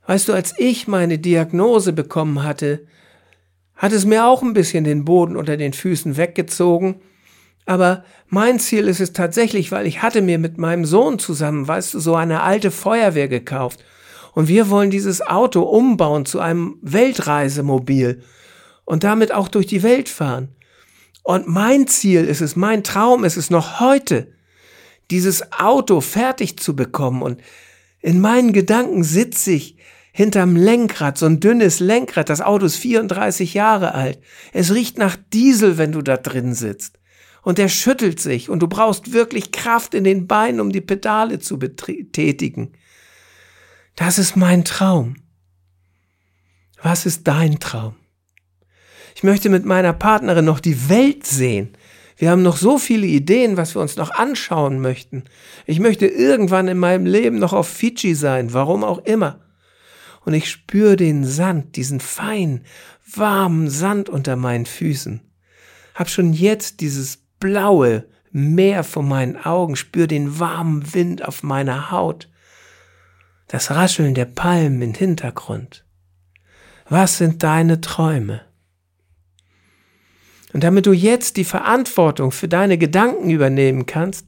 Weißt 0.06 0.28
du, 0.28 0.34
als 0.34 0.56
ich 0.58 0.88
meine 0.88 1.20
Diagnose 1.20 1.94
bekommen 1.94 2.44
hatte, 2.44 2.88
hat 3.76 3.92
es 3.92 4.06
mir 4.06 4.26
auch 4.26 4.42
ein 4.42 4.54
bisschen 4.54 4.84
den 4.84 5.06
Boden 5.06 5.36
unter 5.36 5.58
den 5.58 5.74
Füßen 5.74 6.18
weggezogen. 6.18 7.02
Aber 7.66 8.06
mein 8.28 8.60
Ziel 8.60 8.88
ist 8.88 9.02
es 9.02 9.14
tatsächlich, 9.14 9.72
weil 9.72 9.86
ich 9.86 10.02
hatte 10.02 10.22
mir 10.22 10.40
mit 10.40 10.58
meinem 10.58 10.86
Sohn 10.86 11.20
zusammen, 11.20 11.68
weißt 11.68 11.94
du, 11.94 12.00
so 12.00 12.16
eine 12.16 12.42
alte 12.42 12.72
Feuerwehr 12.72 13.28
gekauft. 13.28 13.84
Und 14.34 14.48
wir 14.48 14.70
wollen 14.70 14.90
dieses 14.90 15.22
Auto 15.22 15.62
umbauen 15.64 16.26
zu 16.26 16.40
einem 16.40 16.78
Weltreisemobil 16.82 18.24
und 18.86 19.04
damit 19.04 19.34
auch 19.34 19.48
durch 19.48 19.68
die 19.68 19.84
Welt 19.84 20.10
fahren. 20.10 20.56
Und 21.28 21.46
mein 21.46 21.88
Ziel 21.88 22.24
ist 22.24 22.40
es, 22.40 22.56
mein 22.56 22.86
Traum 22.86 23.26
ist 23.26 23.36
es 23.36 23.50
noch 23.50 23.82
heute, 23.82 24.32
dieses 25.12 25.52
Auto 25.52 26.00
fertig 26.00 26.58
zu 26.58 26.74
bekommen. 26.74 27.22
Und 27.22 27.42
in 28.00 28.22
meinen 28.22 28.54
Gedanken 28.54 29.04
sitze 29.04 29.52
ich 29.52 29.78
hinterm 30.14 30.56
Lenkrad, 30.56 31.18
so 31.18 31.26
ein 31.26 31.42
dünnes 31.42 31.82
Lenkrad. 31.82 32.30
Das 32.30 32.40
Auto 32.40 32.66
ist 32.66 32.78
34 32.78 33.54
Jahre 33.56 33.94
alt. 33.94 34.22
Es 34.54 34.74
riecht 34.74 34.98
nach 34.98 35.18
Diesel, 35.34 35.78
wenn 35.78 35.92
du 35.92 36.02
da 36.02 36.16
drin 36.16 36.54
sitzt. 36.54 36.98
Und 37.42 37.58
der 37.58 37.68
schüttelt 37.68 38.22
sich 38.22 38.50
und 38.50 38.62
du 38.62 38.70
brauchst 38.70 39.12
wirklich 39.12 39.52
Kraft 39.52 39.96
in 39.96 40.06
den 40.06 40.28
Beinen, 40.28 40.62
um 40.62 40.72
die 40.72 40.80
Pedale 40.80 41.40
zu 41.40 41.60
betätigen. 41.60 42.72
Das 43.98 44.18
ist 44.18 44.38
mein 44.38 44.64
Traum. 44.64 45.18
Was 46.82 47.06
ist 47.06 47.28
dein 47.28 47.60
Traum? 47.60 47.96
Ich 49.18 49.24
möchte 49.24 49.50
mit 49.50 49.66
meiner 49.66 49.92
Partnerin 49.92 50.46
noch 50.46 50.62
die 50.62 50.88
Welt 50.90 51.26
sehen. 51.26 51.74
Wir 52.16 52.32
haben 52.32 52.44
noch 52.44 52.56
so 52.56 52.78
viele 52.78 53.08
Ideen, 53.08 53.58
was 53.58 53.76
wir 53.76 53.82
uns 53.82 53.98
noch 53.98 54.12
anschauen 54.12 54.80
möchten. 54.80 55.26
Ich 55.66 55.80
möchte 55.80 56.08
irgendwann 56.08 56.70
in 56.70 56.78
meinem 56.78 57.06
Leben 57.06 57.38
noch 57.38 57.52
auf 57.52 57.68
Fidschi 57.68 58.16
sein, 58.16 58.54
warum 58.54 58.86
auch 58.86 59.00
immer 59.00 59.42
und 60.28 60.34
ich 60.34 60.52
spüre 60.52 60.98
den 60.98 61.24
Sand, 61.24 61.78
diesen 61.78 62.02
feinen, 62.02 62.66
warmen 63.16 63.70
Sand 63.70 64.10
unter 64.10 64.36
meinen 64.36 64.66
Füßen. 64.66 65.22
Hab 65.96 66.10
schon 66.10 66.34
jetzt 66.34 66.82
dieses 66.82 67.20
blaue 67.40 68.04
Meer 68.34 68.84
vor 68.84 69.04
meinen 69.04 69.38
Augen, 69.38 69.78
spür 69.78 70.06
den 70.06 70.38
warmen 70.38 70.94
Wind 70.94 71.26
auf 71.26 71.44
meiner 71.44 71.92
Haut, 71.92 72.30
das 73.48 73.72
Rascheln 73.72 74.16
der 74.16 74.26
Palmen 74.26 74.82
im 74.82 74.94
Hintergrund. 74.94 75.86
Was 76.90 77.20
sind 77.20 77.42
deine 77.42 77.80
Träume? 77.80 78.42
Und 80.58 80.64
damit 80.64 80.88
du 80.88 80.92
jetzt 80.92 81.38
die 81.38 81.44
Verantwortung 81.44 82.32
für 82.32 82.48
deine 82.48 82.80
Gedanken 82.80 83.30
übernehmen 83.30 83.86
kannst, 83.86 84.26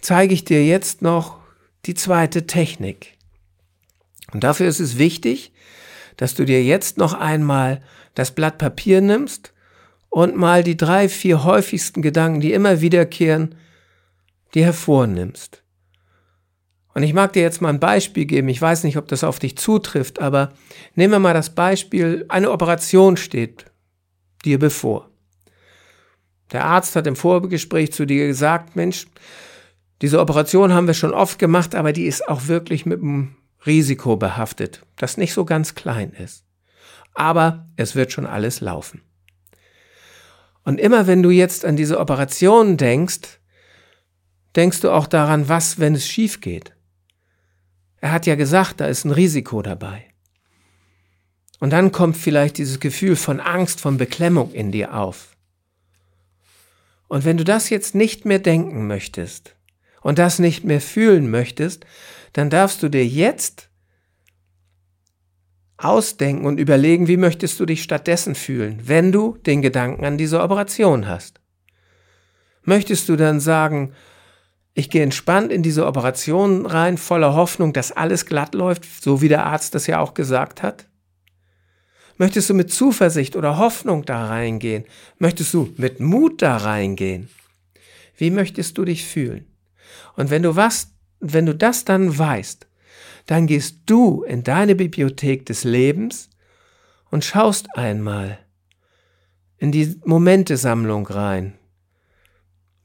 zeige 0.00 0.32
ich 0.32 0.44
dir 0.44 0.64
jetzt 0.64 1.02
noch 1.02 1.40
die 1.84 1.94
zweite 1.94 2.46
Technik. 2.46 3.18
Und 4.32 4.44
dafür 4.44 4.68
ist 4.68 4.78
es 4.78 4.98
wichtig, 4.98 5.52
dass 6.16 6.36
du 6.36 6.44
dir 6.44 6.62
jetzt 6.62 6.96
noch 6.96 7.12
einmal 7.12 7.82
das 8.14 8.30
Blatt 8.36 8.58
Papier 8.58 9.00
nimmst 9.00 9.52
und 10.10 10.36
mal 10.36 10.62
die 10.62 10.76
drei, 10.76 11.08
vier 11.08 11.42
häufigsten 11.42 12.02
Gedanken, 12.02 12.40
die 12.40 12.52
immer 12.52 12.80
wiederkehren, 12.80 13.56
die 14.54 14.64
hervornimmst. 14.64 15.64
Und 16.94 17.02
ich 17.02 17.14
mag 17.14 17.32
dir 17.32 17.42
jetzt 17.42 17.60
mal 17.60 17.70
ein 17.70 17.80
Beispiel 17.80 18.26
geben. 18.26 18.48
Ich 18.48 18.62
weiß 18.62 18.84
nicht, 18.84 18.96
ob 18.96 19.08
das 19.08 19.24
auf 19.24 19.40
dich 19.40 19.58
zutrifft, 19.58 20.20
aber 20.20 20.52
nehmen 20.94 21.14
wir 21.14 21.18
mal 21.18 21.34
das 21.34 21.50
Beispiel, 21.50 22.26
eine 22.28 22.52
Operation 22.52 23.16
steht 23.16 23.69
dir 24.44 24.58
bevor. 24.58 25.08
Der 26.52 26.64
Arzt 26.64 26.96
hat 26.96 27.06
im 27.06 27.16
Vorgespräch 27.16 27.92
zu 27.92 28.06
dir 28.06 28.26
gesagt, 28.26 28.76
Mensch, 28.76 29.06
diese 30.02 30.20
Operation 30.20 30.72
haben 30.72 30.86
wir 30.86 30.94
schon 30.94 31.14
oft 31.14 31.38
gemacht, 31.38 31.74
aber 31.74 31.92
die 31.92 32.06
ist 32.06 32.26
auch 32.28 32.48
wirklich 32.48 32.86
mit 32.86 33.00
einem 33.00 33.36
Risiko 33.66 34.16
behaftet, 34.16 34.84
das 34.96 35.16
nicht 35.16 35.34
so 35.34 35.44
ganz 35.44 35.74
klein 35.74 36.12
ist. 36.12 36.44
Aber 37.14 37.66
es 37.76 37.94
wird 37.94 38.12
schon 38.12 38.26
alles 38.26 38.60
laufen. 38.60 39.02
Und 40.64 40.80
immer 40.80 41.06
wenn 41.06 41.22
du 41.22 41.30
jetzt 41.30 41.64
an 41.64 41.76
diese 41.76 41.98
Operation 41.98 42.76
denkst, 42.76 43.40
denkst 44.56 44.80
du 44.80 44.90
auch 44.90 45.06
daran, 45.06 45.48
was, 45.48 45.78
wenn 45.78 45.94
es 45.94 46.06
schief 46.06 46.40
geht. 46.40 46.74
Er 48.00 48.12
hat 48.12 48.26
ja 48.26 48.34
gesagt, 48.34 48.80
da 48.80 48.86
ist 48.86 49.04
ein 49.04 49.10
Risiko 49.10 49.62
dabei. 49.62 50.09
Und 51.60 51.70
dann 51.70 51.92
kommt 51.92 52.16
vielleicht 52.16 52.58
dieses 52.58 52.80
Gefühl 52.80 53.16
von 53.16 53.38
Angst, 53.38 53.80
von 53.80 53.98
Beklemmung 53.98 54.52
in 54.52 54.72
dir 54.72 54.94
auf. 54.94 55.36
Und 57.06 57.24
wenn 57.24 57.36
du 57.36 57.44
das 57.44 57.70
jetzt 57.70 57.94
nicht 57.94 58.24
mehr 58.24 58.38
denken 58.38 58.86
möchtest 58.86 59.54
und 60.00 60.18
das 60.18 60.38
nicht 60.38 60.64
mehr 60.64 60.80
fühlen 60.80 61.30
möchtest, 61.30 61.84
dann 62.32 62.50
darfst 62.50 62.82
du 62.82 62.88
dir 62.88 63.06
jetzt 63.06 63.68
ausdenken 65.76 66.46
und 66.46 66.58
überlegen, 66.58 67.08
wie 67.08 67.16
möchtest 67.16 67.58
du 67.60 67.66
dich 67.66 67.82
stattdessen 67.82 68.34
fühlen, 68.34 68.80
wenn 68.84 69.12
du 69.12 69.38
den 69.46 69.62
Gedanken 69.62 70.04
an 70.04 70.18
diese 70.18 70.40
Operation 70.40 71.08
hast. 71.08 71.40
Möchtest 72.62 73.08
du 73.08 73.16
dann 73.16 73.40
sagen, 73.40 73.92
ich 74.74 74.90
gehe 74.90 75.02
entspannt 75.02 75.50
in 75.50 75.62
diese 75.62 75.86
Operation 75.86 76.66
rein, 76.66 76.96
voller 76.96 77.34
Hoffnung, 77.34 77.72
dass 77.72 77.92
alles 77.92 78.26
glatt 78.26 78.54
läuft, 78.54 78.84
so 79.02 79.20
wie 79.20 79.28
der 79.28 79.46
Arzt 79.46 79.74
das 79.74 79.86
ja 79.86 79.98
auch 80.00 80.14
gesagt 80.14 80.62
hat? 80.62 80.89
Möchtest 82.20 82.50
du 82.50 82.54
mit 82.54 82.70
Zuversicht 82.70 83.34
oder 83.34 83.56
Hoffnung 83.56 84.04
da 84.04 84.26
reingehen? 84.26 84.84
Möchtest 85.18 85.54
du 85.54 85.72
mit 85.78 86.00
Mut 86.00 86.42
da 86.42 86.58
reingehen? 86.58 87.30
Wie 88.14 88.30
möchtest 88.30 88.76
du 88.76 88.84
dich 88.84 89.06
fühlen? 89.06 89.46
Und 90.16 90.28
wenn 90.28 90.42
du 90.42 90.54
was, 90.54 90.88
wenn 91.20 91.46
du 91.46 91.54
das 91.54 91.86
dann 91.86 92.18
weißt, 92.18 92.66
dann 93.24 93.46
gehst 93.46 93.84
du 93.86 94.22
in 94.24 94.44
deine 94.44 94.74
Bibliothek 94.74 95.46
des 95.46 95.64
Lebens 95.64 96.28
und 97.10 97.24
schaust 97.24 97.74
einmal 97.74 98.36
in 99.56 99.72
die 99.72 99.98
Momentesammlung 100.04 101.06
rein. 101.06 101.54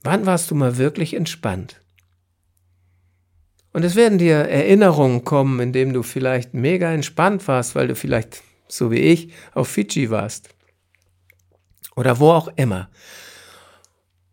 Wann 0.01 0.25
warst 0.25 0.49
du 0.49 0.55
mal 0.55 0.77
wirklich 0.77 1.13
entspannt? 1.13 1.81
Und 3.73 3.83
es 3.83 3.97
werden 3.97 4.17
dir 4.17 4.35
Erinnerungen 4.37 5.25
kommen, 5.25 5.59
in 5.59 5.73
denen 5.73 5.91
du 5.91 6.03
vielleicht 6.03 6.53
mega 6.53 6.89
entspannt 6.93 7.45
warst, 7.49 7.75
weil 7.75 7.89
du 7.89 7.95
vielleicht 7.95 8.44
so 8.67 8.91
wie 8.91 8.99
ich, 8.99 9.31
auf 9.53 9.67
Fidschi 9.67 10.09
warst. 10.09 10.49
Oder 11.95 12.19
wo 12.19 12.31
auch 12.31 12.49
immer. 12.55 12.89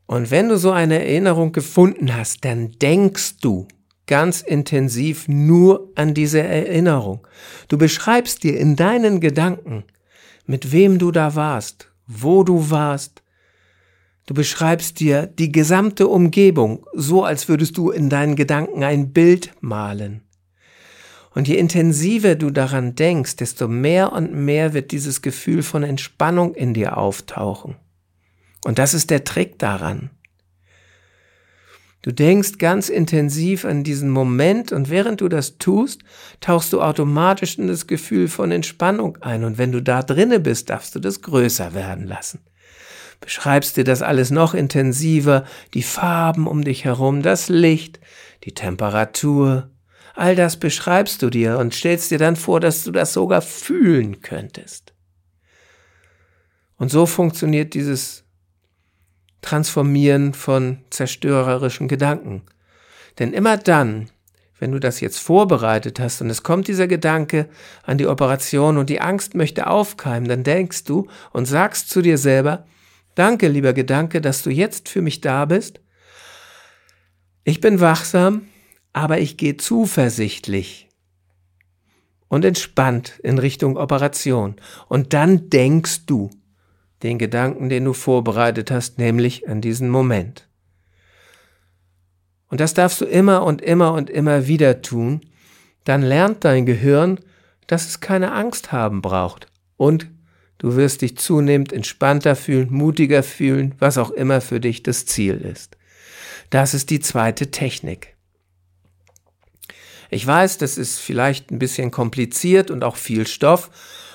Und 0.06 0.30
wenn 0.30 0.48
du 0.48 0.58
so 0.58 0.70
eine 0.72 0.98
Erinnerung 0.98 1.52
gefunden 1.52 2.14
hast, 2.14 2.44
dann 2.44 2.72
denkst 2.72 3.38
du 3.40 3.66
ganz 4.06 4.42
intensiv 4.42 5.28
nur 5.28 5.90
an 5.94 6.12
diese 6.12 6.42
Erinnerung. 6.42 7.26
Du 7.68 7.78
beschreibst 7.78 8.42
dir 8.42 8.58
in 8.58 8.76
deinen 8.76 9.20
Gedanken, 9.20 9.84
mit 10.44 10.72
wem 10.72 10.98
du 10.98 11.12
da 11.12 11.34
warst, 11.34 11.88
wo 12.06 12.42
du 12.42 12.70
warst. 12.70 13.22
Du 14.26 14.34
beschreibst 14.34 15.00
dir 15.00 15.26
die 15.26 15.50
gesamte 15.50 16.08
Umgebung, 16.08 16.86
so 16.92 17.24
als 17.24 17.48
würdest 17.48 17.76
du 17.76 17.90
in 17.90 18.10
deinen 18.10 18.36
Gedanken 18.36 18.84
ein 18.84 19.12
Bild 19.12 19.52
malen. 19.60 20.22
Und 21.34 21.48
je 21.48 21.56
intensiver 21.56 22.34
du 22.34 22.50
daran 22.50 22.94
denkst, 22.94 23.36
desto 23.36 23.68
mehr 23.68 24.12
und 24.12 24.34
mehr 24.34 24.74
wird 24.74 24.90
dieses 24.92 25.22
Gefühl 25.22 25.62
von 25.62 25.82
Entspannung 25.82 26.54
in 26.54 26.74
dir 26.74 26.98
auftauchen. 26.98 27.76
Und 28.64 28.78
das 28.78 28.94
ist 28.94 29.10
der 29.10 29.24
Trick 29.24 29.58
daran. 29.58 30.10
Du 32.02 32.12
denkst 32.12 32.58
ganz 32.58 32.88
intensiv 32.88 33.64
an 33.64 33.84
diesen 33.84 34.10
Moment 34.10 34.72
und 34.72 34.90
während 34.90 35.20
du 35.20 35.28
das 35.28 35.58
tust, 35.58 36.02
tauchst 36.40 36.72
du 36.72 36.82
automatisch 36.82 37.58
in 37.58 37.68
das 37.68 37.86
Gefühl 37.86 38.26
von 38.26 38.50
Entspannung 38.50 39.18
ein 39.20 39.44
und 39.44 39.56
wenn 39.56 39.70
du 39.70 39.80
da 39.80 40.02
drinne 40.02 40.40
bist, 40.40 40.68
darfst 40.68 40.96
du 40.96 40.98
das 40.98 41.22
größer 41.22 41.74
werden 41.74 42.08
lassen. 42.08 42.40
Beschreibst 43.20 43.76
dir 43.76 43.84
das 43.84 44.02
alles 44.02 44.32
noch 44.32 44.52
intensiver, 44.52 45.44
die 45.74 45.84
Farben 45.84 46.48
um 46.48 46.64
dich 46.64 46.84
herum, 46.84 47.22
das 47.22 47.48
Licht, 47.48 48.00
die 48.42 48.52
Temperatur, 48.52 49.70
All 50.14 50.36
das 50.36 50.56
beschreibst 50.58 51.22
du 51.22 51.30
dir 51.30 51.58
und 51.58 51.74
stellst 51.74 52.10
dir 52.10 52.18
dann 52.18 52.36
vor, 52.36 52.60
dass 52.60 52.84
du 52.84 52.90
das 52.90 53.12
sogar 53.12 53.42
fühlen 53.42 54.20
könntest. 54.20 54.92
Und 56.76 56.90
so 56.90 57.06
funktioniert 57.06 57.74
dieses 57.74 58.24
Transformieren 59.40 60.34
von 60.34 60.78
zerstörerischen 60.90 61.88
Gedanken. 61.88 62.42
Denn 63.18 63.32
immer 63.32 63.56
dann, 63.56 64.10
wenn 64.58 64.72
du 64.72 64.78
das 64.78 65.00
jetzt 65.00 65.18
vorbereitet 65.18 65.98
hast 65.98 66.20
und 66.20 66.30
es 66.30 66.42
kommt 66.42 66.68
dieser 66.68 66.86
Gedanke 66.86 67.48
an 67.82 67.98
die 67.98 68.06
Operation 68.06 68.78
und 68.78 68.88
die 68.90 69.00
Angst 69.00 69.34
möchte 69.34 69.66
aufkeimen, 69.66 70.28
dann 70.28 70.44
denkst 70.44 70.84
du 70.84 71.08
und 71.32 71.46
sagst 71.46 71.90
zu 71.90 72.02
dir 72.02 72.18
selber, 72.18 72.66
danke, 73.14 73.48
lieber 73.48 73.72
Gedanke, 73.72 74.20
dass 74.20 74.42
du 74.42 74.50
jetzt 74.50 74.88
für 74.88 75.02
mich 75.02 75.20
da 75.20 75.44
bist. 75.46 75.80
Ich 77.44 77.60
bin 77.60 77.80
wachsam 77.80 78.42
aber 78.92 79.18
ich 79.18 79.36
gehe 79.36 79.56
zuversichtlich 79.56 80.88
und 82.28 82.44
entspannt 82.44 83.20
in 83.22 83.38
Richtung 83.38 83.76
Operation. 83.76 84.56
Und 84.88 85.12
dann 85.12 85.50
denkst 85.50 86.06
du 86.06 86.30
den 87.02 87.18
Gedanken, 87.18 87.68
den 87.68 87.84
du 87.84 87.92
vorbereitet 87.92 88.70
hast, 88.70 88.98
nämlich 88.98 89.48
an 89.48 89.60
diesen 89.60 89.90
Moment. 89.90 90.48
Und 92.48 92.60
das 92.60 92.74
darfst 92.74 93.00
du 93.00 93.06
immer 93.06 93.44
und 93.44 93.62
immer 93.62 93.92
und 93.94 94.10
immer 94.10 94.46
wieder 94.46 94.82
tun. 94.82 95.22
Dann 95.84 96.02
lernt 96.02 96.44
dein 96.44 96.66
Gehirn, 96.66 97.18
dass 97.66 97.88
es 97.88 98.00
keine 98.00 98.32
Angst 98.32 98.72
haben 98.72 99.02
braucht. 99.02 99.46
Und 99.76 100.06
du 100.58 100.76
wirst 100.76 101.02
dich 101.02 101.16
zunehmend 101.16 101.72
entspannter 101.72 102.36
fühlen, 102.36 102.68
mutiger 102.70 103.22
fühlen, 103.22 103.74
was 103.78 103.98
auch 103.98 104.10
immer 104.10 104.40
für 104.40 104.60
dich 104.60 104.82
das 104.82 105.06
Ziel 105.06 105.34
ist. 105.40 105.76
Das 106.50 106.74
ist 106.74 106.90
die 106.90 107.00
zweite 107.00 107.50
Technik. 107.50 108.11
Ich 110.12 110.26
weiß, 110.26 110.58
das 110.58 110.76
ist 110.76 110.98
vielleicht 110.98 111.50
ein 111.50 111.58
bisschen 111.58 111.90
kompliziert 111.90 112.70
und 112.70 112.84
auch 112.84 112.96
viel 112.96 113.26
Stoff. 113.26 113.70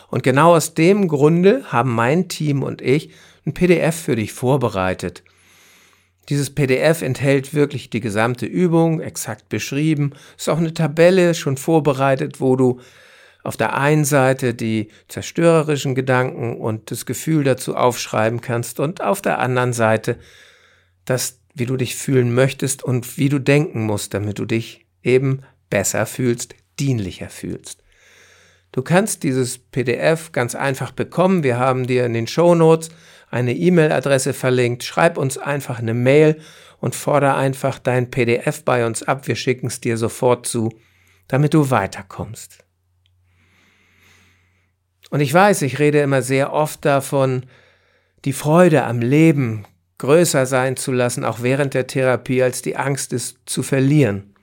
Und 0.10 0.21
genau 0.21 0.55
aus 0.55 0.75
dem 0.75 1.07
Grunde 1.07 1.63
haben 1.71 1.91
mein 1.95 2.29
Team 2.29 2.62
und 2.62 2.83
ich 2.83 3.10
ein 3.47 3.55
PDF 3.55 3.95
für 3.95 4.15
dich 4.15 4.31
vorbereitet. 4.31 5.23
Dieses 6.29 6.53
PDF 6.53 7.01
enthält 7.01 7.55
wirklich 7.55 7.89
die 7.89 7.99
gesamte 7.99 8.45
Übung, 8.45 9.01
exakt 9.01 9.49
beschrieben. 9.49 10.12
Ist 10.38 10.49
auch 10.49 10.60
eine 10.60 10.75
Tabelle 10.75 11.33
schon 11.33 11.57
vorbereitet, 11.57 12.39
wo 12.39 12.55
du 12.55 12.79
auf 13.43 13.57
der 13.57 13.75
einen 13.75 14.05
Seite 14.05 14.53
die 14.53 14.89
zerstörerischen 15.07 15.95
Gedanken 15.95 16.57
und 16.57 16.91
das 16.91 17.07
Gefühl 17.07 17.43
dazu 17.43 17.75
aufschreiben 17.75 18.41
kannst 18.41 18.79
und 18.79 19.01
auf 19.01 19.23
der 19.23 19.39
anderen 19.39 19.73
Seite 19.73 20.19
das, 21.05 21.39
wie 21.55 21.65
du 21.65 21.75
dich 21.75 21.95
fühlen 21.95 22.36
möchtest 22.36 22.83
und 22.83 23.17
wie 23.17 23.29
du 23.29 23.39
denken 23.39 23.83
musst, 23.83 24.13
damit 24.13 24.38
du 24.38 24.45
dich 24.45 24.86
eben 25.01 25.41
besser 25.69 26.06
fühlst, 26.06 26.56
dienlicher 26.80 27.30
fühlst. 27.30 27.84
Du 28.71 28.82
kannst 28.82 29.23
dieses 29.23 29.58
PDF 29.58 30.32
ganz 30.32 30.53
einfach 30.56 30.91
bekommen. 30.91 31.43
Wir 31.43 31.58
haben 31.58 31.88
dir 31.88 32.06
in 32.06 32.13
den 32.13 32.27
Show 32.27 32.53
Notes 32.53 32.89
eine 33.30 33.56
E-Mail-Adresse 33.56 34.34
verlinkt. 34.34 34.84
Schreib 34.84 35.17
uns 35.17 35.38
einfach 35.38 35.80
eine 35.80 35.93
Mail 35.93 36.39
und 36.80 36.95
fordere 36.95 37.36
einfach 37.36 37.80
dein 37.80 38.12
PDF 38.12 38.63
bei 38.63 38.86
uns 38.86 39.03
ab. 39.03 39.27
Wir 39.27 39.36
schicken 39.36 39.67
es 39.67 39.82
dir 39.82 39.97
sofort 39.97 40.45
zu, 40.45 40.69
damit 41.27 41.53
du 41.53 41.69
weiterkommst. 41.71 42.63
Und 45.10 45.21
ich 45.21 45.34
weiß, 45.34 45.62
ich 45.62 45.80
rede 45.80 45.99
immer 46.01 46.21
sehr 46.21 46.53
oft 46.53 46.84
davon, 46.84 47.45
die 48.25 48.34
Freude 48.34 48.84
am 48.84 48.99
Leben 48.99 49.65
größer 49.97 50.45
sein 50.45 50.75
zu 50.75 50.91
lassen, 50.91 51.23
auch 51.23 51.41
während 51.41 51.73
der 51.73 51.88
Therapie, 51.88 52.43
als 52.43 52.62
die 52.62 52.75
Angst 52.75 53.13
ist 53.13 53.38
zu 53.45 53.63
verlieren. 53.63 54.34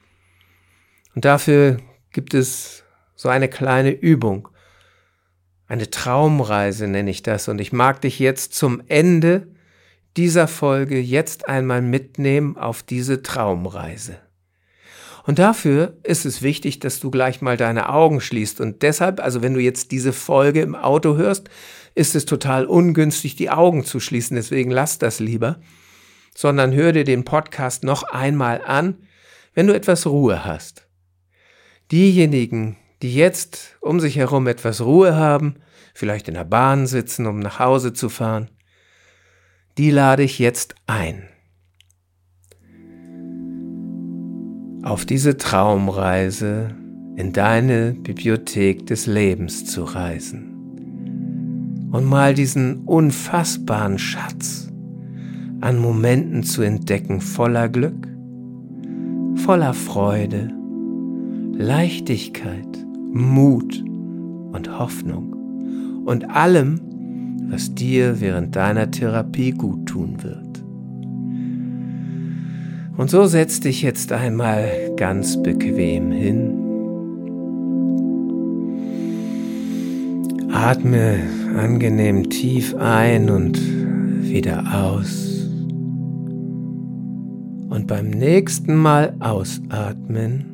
Und 1.15 1.25
dafür 1.25 1.79
gibt 2.13 2.35
es 2.35 2.85
so 3.15 3.29
eine 3.29 3.49
kleine 3.49 3.91
Übung. 3.91 4.49
Eine 5.67 5.91
Traumreise 5.91 6.87
nenne 6.87 7.11
ich 7.11 7.23
das. 7.23 7.49
Und 7.49 7.61
ich 7.61 7.73
mag 7.73 8.01
dich 8.01 8.19
jetzt 8.19 8.55
zum 8.55 8.83
Ende 8.89 9.49
dieser 10.17 10.47
Folge 10.47 11.01
jetzt 11.01 11.49
einmal 11.49 11.83
mitnehmen 11.83 12.57
auf 12.57 12.83
diese 12.83 13.23
Traumreise. 13.23 14.19
Und 15.27 15.39
dafür 15.39 15.97
ist 16.03 16.27
es 16.27 16.43
wichtig, 16.43 16.81
dass 16.81 17.01
du 17.01 17.11
gleich 17.11 17.41
mal 17.41 17.57
deine 17.57 17.89
Augen 17.89 18.21
schließt. 18.21 18.61
Und 18.61 18.83
deshalb, 18.83 19.21
also 19.21 19.41
wenn 19.41 19.55
du 19.55 19.61
jetzt 19.61 19.91
diese 19.91 20.13
Folge 20.13 20.61
im 20.61 20.75
Auto 20.75 21.17
hörst, 21.17 21.49
ist 21.95 22.15
es 22.15 22.27
total 22.27 22.67
ungünstig, 22.67 23.35
die 23.35 23.51
Augen 23.51 23.85
zu 23.85 24.01
schließen, 24.01 24.37
deswegen 24.37 24.71
lass 24.71 24.99
das 24.99 25.21
lieber, 25.21 25.61
sondern 26.35 26.73
hör 26.73 26.93
dir 26.93 27.05
den 27.05 27.25
Podcast 27.25 27.85
noch 27.85 28.03
einmal 28.03 28.61
an, 28.67 28.99
wenn 29.55 29.67
du 29.67 29.75
etwas 29.75 30.07
Ruhe 30.07 30.45
hast. 30.45 30.87
Diejenigen, 31.95 32.75
die 33.03 33.15
jetzt 33.15 33.77
um 33.81 34.01
sich 34.01 34.17
herum 34.17 34.49
etwas 34.49 34.81
Ruhe 34.81 35.15
haben, 35.15 35.55
vielleicht 35.95 36.27
in 36.27 36.35
der 36.35 36.43
Bahn 36.43 36.89
sitzen, 36.89 37.25
um 37.25 37.39
nach 37.39 37.61
Hause 37.61 37.93
zu 37.93 38.09
fahren, 38.09 38.51
die 39.79 39.93
lade 39.93 40.25
ich 40.25 40.41
jetzt 40.41 40.75
ein. 40.89 41.29
Auf 44.83 45.05
diese 45.07 45.37
Traumreise 45.37 46.75
in 47.15 47.33
deine 47.33 47.93
Bibliothek 47.93 48.89
des 48.89 49.07
Lebens 49.07 49.65
zu 49.65 49.85
reisen 49.85 50.51
und 51.93 52.05
mal 52.05 52.35
diesen 52.35 52.87
unfassbaren 52.87 54.01
Schatz 54.01 54.69
an 55.61 55.79
Momenten 55.79 56.43
zu 56.43 56.63
entdecken 56.63 57.21
voller 57.21 57.69
Glück, 57.69 58.09
voller 59.37 59.75
Freude, 59.75 60.53
Leichtigkeit, 61.57 62.85
Mut 63.13 63.83
und 64.53 64.79
Hoffnung 64.79 66.03
und 66.05 66.29
allem, 66.31 66.81
was 67.49 67.75
dir 67.75 68.21
während 68.21 68.57
deiner 68.57 68.91
Therapie 68.91 69.53
gut 69.53 69.87
tun 69.87 70.17
wird. 70.23 70.65
Und 72.97 73.09
so 73.09 73.27
setz 73.27 73.61
dich 73.61 73.83
jetzt 73.83 74.13
einmal 74.13 74.69
ganz 74.97 75.41
bequem 75.43 76.11
hin. 76.11 76.61
Atme 80.53 81.19
angenehm 81.57 82.31
tief 82.31 82.75
ein 82.77 83.31
und 83.31 83.61
wieder 84.23 84.65
aus. 84.73 85.49
Und 87.69 87.87
beim 87.87 88.11
nächsten 88.11 88.75
Mal 88.75 89.15
ausatmen, 89.21 90.54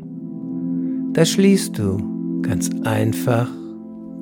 da 1.12 1.25
schließt 1.25 1.79
du 1.79 2.40
ganz 2.42 2.70
einfach 2.85 3.49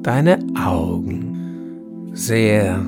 deine 0.03 0.39
Augen. 0.65 2.11
Sehr, 2.13 2.81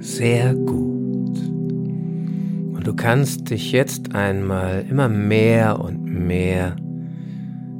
sehr 0.00 0.54
gut. 0.54 1.38
Und 2.74 2.86
du 2.86 2.94
kannst 2.94 3.50
dich 3.50 3.72
jetzt 3.72 4.14
einmal 4.14 4.84
immer 4.88 5.08
mehr 5.08 5.80
und 5.80 6.04
mehr 6.04 6.76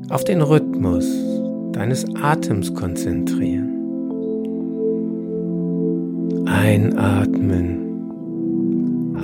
auf 0.08 0.24
den 0.24 0.40
Rhythmus 0.40 1.06
deines 1.72 2.04
Atems 2.16 2.72
konzentrieren. 2.74 3.74
Einatmen, 6.46 7.78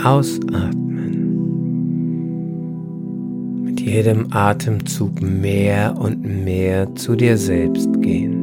ausatmen. 0.04 0.93
Jedem 3.94 4.32
Atemzug 4.32 5.22
mehr 5.22 5.96
und 5.96 6.44
mehr 6.44 6.92
zu 6.96 7.14
dir 7.14 7.38
selbst 7.38 7.88
gehen. 8.02 8.42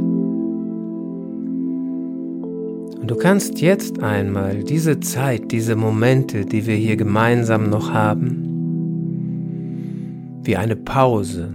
Und 3.01 3.11
du 3.11 3.15
kannst 3.17 3.59
jetzt 3.59 4.01
einmal 4.01 4.63
diese 4.63 5.01
Zeit, 5.01 5.51
diese 5.51 5.75
Momente, 5.75 6.45
die 6.45 6.65
wir 6.65 6.75
hier 6.75 6.95
gemeinsam 6.95 7.69
noch 7.69 7.91
haben, 7.91 8.47
wie 10.43 10.55
eine 10.55 10.77
Pause 10.77 11.53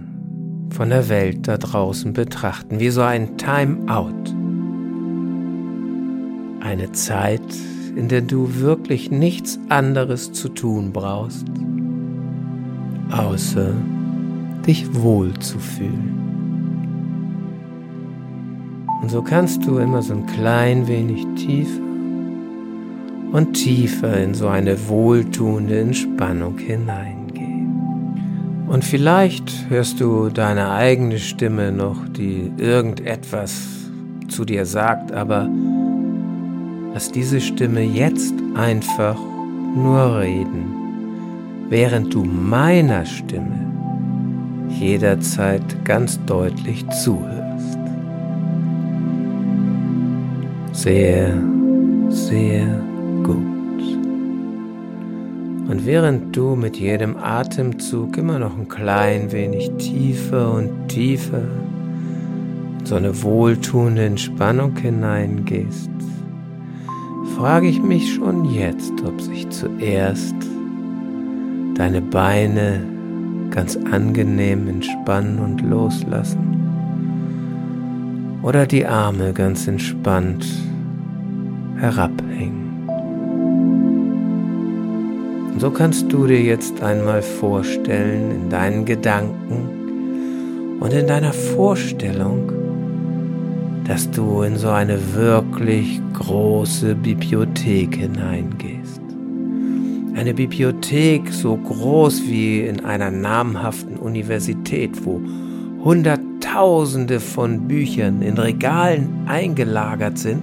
von 0.68 0.90
der 0.90 1.08
Welt 1.08 1.48
da 1.48 1.56
draußen 1.56 2.12
betrachten, 2.12 2.78
wie 2.78 2.90
so 2.90 3.00
ein 3.00 3.38
Time-out. 3.38 4.34
Eine 6.60 6.92
Zeit, 6.92 7.40
in 7.96 8.08
der 8.08 8.20
du 8.20 8.56
wirklich 8.56 9.10
nichts 9.10 9.58
anderes 9.70 10.32
zu 10.32 10.50
tun 10.50 10.92
brauchst, 10.92 11.46
außer 13.10 13.72
dich 14.66 14.94
wohl 14.94 15.32
zu 15.38 15.58
fühlen. 15.58 16.22
Und 19.02 19.10
so 19.10 19.22
kannst 19.22 19.64
du 19.66 19.78
immer 19.78 20.02
so 20.02 20.14
ein 20.14 20.26
klein 20.26 20.88
wenig 20.88 21.24
tiefer 21.36 21.82
und 23.32 23.52
tiefer 23.52 24.16
in 24.16 24.34
so 24.34 24.48
eine 24.48 24.88
wohltuende 24.88 25.80
Entspannung 25.80 26.58
hineingehen. 26.58 28.64
Und 28.68 28.84
vielleicht 28.84 29.68
hörst 29.68 30.00
du 30.00 30.28
deine 30.28 30.72
eigene 30.72 31.18
Stimme 31.18 31.70
noch, 31.70 32.08
die 32.08 32.50
irgendetwas 32.56 33.68
zu 34.28 34.44
dir 34.44 34.66
sagt, 34.66 35.12
aber 35.12 35.48
Lass 36.96 37.12
diese 37.12 37.42
Stimme 37.42 37.82
jetzt 37.82 38.32
einfach 38.54 39.18
nur 39.74 40.18
reden, 40.18 40.85
während 41.68 42.14
du 42.14 42.24
meiner 42.24 43.04
Stimme 43.04 43.66
jederzeit 44.68 45.84
ganz 45.84 46.24
deutlich 46.26 46.86
zuhörst. 47.02 47.78
Sehr, 50.72 51.32
sehr 52.08 52.66
gut. 53.22 53.56
Und 55.68 55.84
während 55.84 56.36
du 56.36 56.54
mit 56.54 56.76
jedem 56.76 57.16
Atemzug 57.16 58.16
immer 58.18 58.38
noch 58.38 58.56
ein 58.56 58.68
klein 58.68 59.32
wenig 59.32 59.70
tiefer 59.78 60.52
und 60.54 60.88
tiefer 60.88 61.42
in 62.78 62.86
so 62.86 62.94
eine 62.94 63.22
wohltuende 63.22 64.04
Entspannung 64.04 64.76
hineingehst, 64.76 65.90
frage 67.36 67.66
ich 67.66 67.82
mich 67.82 68.14
schon 68.14 68.44
jetzt, 68.44 68.92
ob 69.04 69.20
sich 69.20 69.48
zuerst 69.48 70.36
deine 71.76 72.00
Beine 72.00 72.80
ganz 73.50 73.76
angenehm 73.76 74.66
entspannen 74.68 75.38
und 75.38 75.60
loslassen 75.60 76.56
oder 78.42 78.66
die 78.66 78.86
Arme 78.86 79.32
ganz 79.32 79.66
entspannt 79.66 80.46
herabhängen. 81.76 82.88
Und 85.52 85.60
so 85.60 85.70
kannst 85.70 86.12
du 86.12 86.26
dir 86.26 86.40
jetzt 86.40 86.82
einmal 86.82 87.22
vorstellen 87.22 88.30
in 88.30 88.50
deinen 88.50 88.84
Gedanken 88.84 90.76
und 90.80 90.92
in 90.92 91.06
deiner 91.06 91.32
Vorstellung, 91.32 92.52
dass 93.84 94.10
du 94.10 94.42
in 94.42 94.56
so 94.56 94.68
eine 94.68 95.14
wirklich 95.14 96.00
große 96.12 96.94
Bibliothek 96.94 97.96
hineingehst. 97.96 99.05
Eine 100.16 100.32
Bibliothek 100.32 101.30
so 101.30 101.58
groß 101.58 102.22
wie 102.22 102.60
in 102.60 102.86
einer 102.86 103.10
namhaften 103.10 103.98
Universität, 103.98 105.04
wo 105.04 105.20
Hunderttausende 105.84 107.20
von 107.20 107.68
Büchern 107.68 108.22
in 108.22 108.38
Regalen 108.38 109.10
eingelagert 109.26 110.16
sind. 110.16 110.40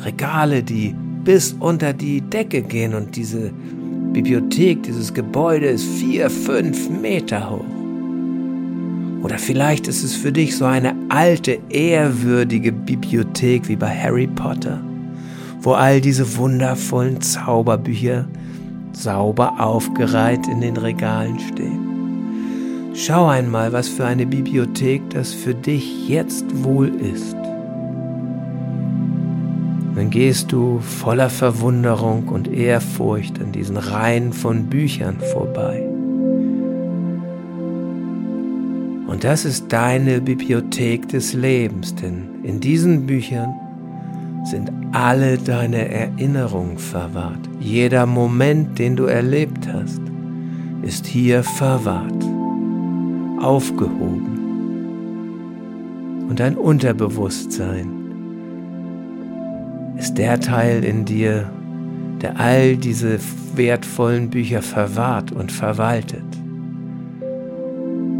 Regale, 0.00 0.64
die 0.64 0.92
bis 1.22 1.52
unter 1.52 1.92
die 1.92 2.20
Decke 2.20 2.62
gehen 2.62 2.94
und 2.94 3.14
diese 3.14 3.52
Bibliothek, 4.12 4.82
dieses 4.82 5.14
Gebäude 5.14 5.66
ist 5.66 5.84
vier, 5.84 6.28
fünf 6.28 6.90
Meter 6.90 7.50
hoch. 7.50 7.64
Oder 9.22 9.38
vielleicht 9.38 9.86
ist 9.86 10.02
es 10.02 10.16
für 10.16 10.32
dich 10.32 10.56
so 10.56 10.64
eine 10.64 10.96
alte, 11.10 11.60
ehrwürdige 11.68 12.72
Bibliothek 12.72 13.68
wie 13.68 13.76
bei 13.76 13.96
Harry 13.96 14.26
Potter, 14.26 14.80
wo 15.60 15.74
all 15.74 16.00
diese 16.00 16.36
wundervollen 16.36 17.20
Zauberbücher 17.20 18.26
sauber 18.96 19.60
aufgereiht 19.60 20.46
in 20.48 20.60
den 20.60 20.76
Regalen 20.76 21.38
stehen. 21.38 22.92
Schau 22.94 23.26
einmal, 23.26 23.72
was 23.72 23.88
für 23.88 24.04
eine 24.06 24.24
Bibliothek 24.24 25.10
das 25.10 25.32
für 25.32 25.54
dich 25.54 26.08
jetzt 26.08 26.64
wohl 26.64 26.88
ist. 26.88 27.36
Dann 29.96 30.10
gehst 30.10 30.52
du 30.52 30.80
voller 30.80 31.30
Verwunderung 31.30 32.28
und 32.28 32.46
Ehrfurcht 32.48 33.40
an 33.40 33.52
diesen 33.52 33.76
Reihen 33.76 34.32
von 34.32 34.66
Büchern 34.66 35.18
vorbei. 35.32 35.88
Und 39.06 39.22
das 39.22 39.44
ist 39.44 39.72
deine 39.72 40.20
Bibliothek 40.20 41.08
des 41.08 41.32
Lebens, 41.34 41.94
denn 41.94 42.42
in 42.42 42.60
diesen 42.60 43.06
Büchern 43.06 43.54
sind 44.44 44.70
alle 44.92 45.38
deine 45.38 45.88
Erinnerungen 45.88 46.78
verwahrt. 46.78 47.48
Jeder 47.58 48.06
Moment, 48.06 48.78
den 48.78 48.94
du 48.96 49.04
erlebt 49.04 49.66
hast, 49.72 50.02
ist 50.82 51.06
hier 51.06 51.42
verwahrt, 51.42 52.24
aufgehoben. 53.40 54.34
Und 56.28 56.40
dein 56.40 56.56
Unterbewusstsein 56.56 57.86
ist 59.96 60.18
der 60.18 60.40
Teil 60.40 60.84
in 60.84 61.04
dir, 61.04 61.50
der 62.20 62.38
all 62.38 62.76
diese 62.76 63.18
wertvollen 63.54 64.30
Bücher 64.30 64.62
verwahrt 64.62 65.32
und 65.32 65.52
verwaltet. 65.52 66.24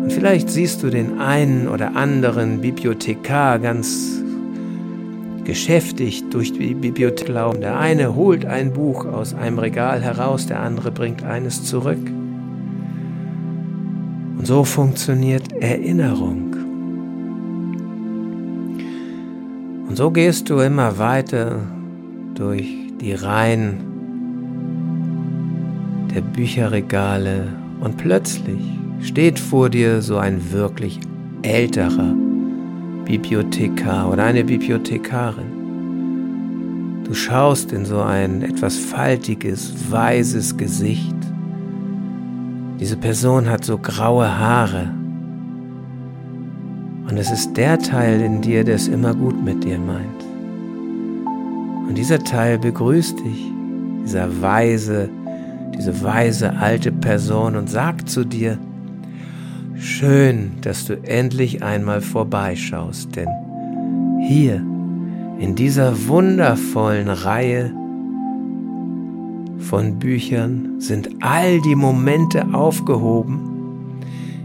Und 0.03 0.13
vielleicht 0.13 0.51
siehst 0.51 0.83
du 0.83 0.91
den 0.91 1.19
einen 1.19 1.69
oder 1.69 1.97
anderen 1.97 2.61
Bibliothekar 2.61 3.59
ganz 3.59 4.24
geschäftig 5.45 6.29
durch 6.31 6.53
die 6.53 6.75
Bibliothek 6.75 7.29
laufen. 7.29 7.61
Der 7.61 7.79
eine 7.79 8.15
holt 8.15 8.47
ein 8.47 8.73
Buch 8.73 9.05
aus 9.07 9.35
einem 9.35 9.59
Regal 9.59 10.03
heraus, 10.03 10.47
der 10.47 10.61
andere 10.61 10.91
bringt 10.91 11.23
eines 11.23 11.65
zurück. 11.65 12.11
Und 14.39 14.47
so 14.47 14.65
funktioniert 14.65 15.53
Erinnerung. 15.53 16.57
Und 19.89 19.97
so 19.97 20.11
gehst 20.11 20.51
du 20.51 20.59
immer 20.59 20.99
weiter 20.99 21.61
durch 22.35 22.75
die 23.01 23.13
Reihen 23.13 23.79
der 26.15 26.21
Bücherregale 26.21 27.49
und 27.81 27.97
plötzlich 27.97 28.61
steht 29.01 29.39
vor 29.39 29.69
dir 29.69 30.01
so 30.01 30.17
ein 30.17 30.53
wirklich 30.53 31.01
älterer 31.43 32.15
Bibliothekar 33.05 34.11
oder 34.11 34.25
eine 34.25 34.45
Bibliothekarin. 34.45 37.03
Du 37.05 37.13
schaust 37.13 37.73
in 37.73 37.85
so 37.85 38.01
ein 38.01 38.43
etwas 38.43 38.77
faltiges, 38.77 39.91
weises 39.91 40.57
Gesicht. 40.57 41.15
Diese 42.81 42.97
Person 42.97 43.49
hat 43.49 43.65
so 43.65 43.79
graue 43.79 44.39
Haare. 44.39 44.91
Und 47.09 47.19
es 47.19 47.31
ist 47.31 47.57
der 47.57 47.79
Teil 47.79 48.21
in 48.23 48.41
dir, 48.41 48.65
der 48.65 48.77
es 48.77 48.89
immer 48.89 49.15
gut 49.15 49.45
mit 49.45 49.63
dir 49.63 49.79
meint. 49.79 50.25
Und 51.89 51.97
dieser 51.97 52.19
Teil 52.19 52.59
begrüßt 52.59 53.21
dich, 53.21 53.53
dieser 54.03 54.41
weise, 54.41 55.11
diese 55.77 56.03
weise 56.03 56.57
alte 56.57 56.91
Person 56.91 57.57
und 57.57 57.69
sagt 57.69 58.09
zu 58.09 58.25
dir, 58.25 58.59
Schön, 59.85 60.53
dass 60.63 60.87
du 60.87 60.95
endlich 61.03 61.63
einmal 61.63 62.01
vorbeischaust, 62.01 63.15
denn 63.17 63.29
hier 64.27 64.65
in 65.39 65.55
dieser 65.57 66.09
wundervollen 66.09 67.11
Reihe 67.11 67.71
von 69.59 69.99
Büchern 69.99 70.81
sind 70.81 71.11
all 71.21 71.61
die 71.61 71.75
Momente 71.75 72.47
aufgehoben, 72.55 74.01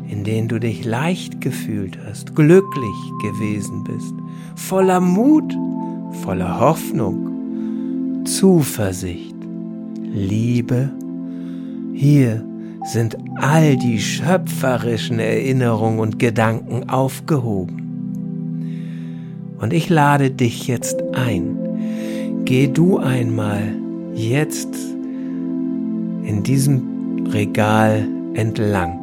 in 0.09 0.25
denen 0.25 0.49
du 0.49 0.59
dich 0.59 0.83
leicht 0.83 1.39
gefühlt 1.39 1.97
hast, 2.05 2.35
glücklich 2.35 2.99
gewesen 3.21 3.85
bist, 3.85 4.13
voller 4.57 4.99
Mut, 4.99 5.57
voller 6.21 6.59
Hoffnung, 6.59 8.25
Zuversicht, 8.25 9.37
Liebe. 10.03 10.91
Hier 11.93 12.43
sind 12.83 13.17
all 13.35 13.77
die 13.77 13.99
schöpferischen 13.99 15.19
Erinnerungen 15.19 15.99
und 15.99 16.19
Gedanken 16.19 16.89
aufgehoben. 16.89 17.89
Und 19.59 19.73
ich 19.73 19.89
lade 19.89 20.31
dich 20.31 20.67
jetzt 20.67 21.03
ein. 21.13 21.57
Geh 22.45 22.67
du 22.67 22.97
einmal 22.97 23.61
jetzt 24.15 24.73
in 26.23 26.43
diesem 26.43 27.27
Regal 27.27 28.07
entlang. 28.33 28.99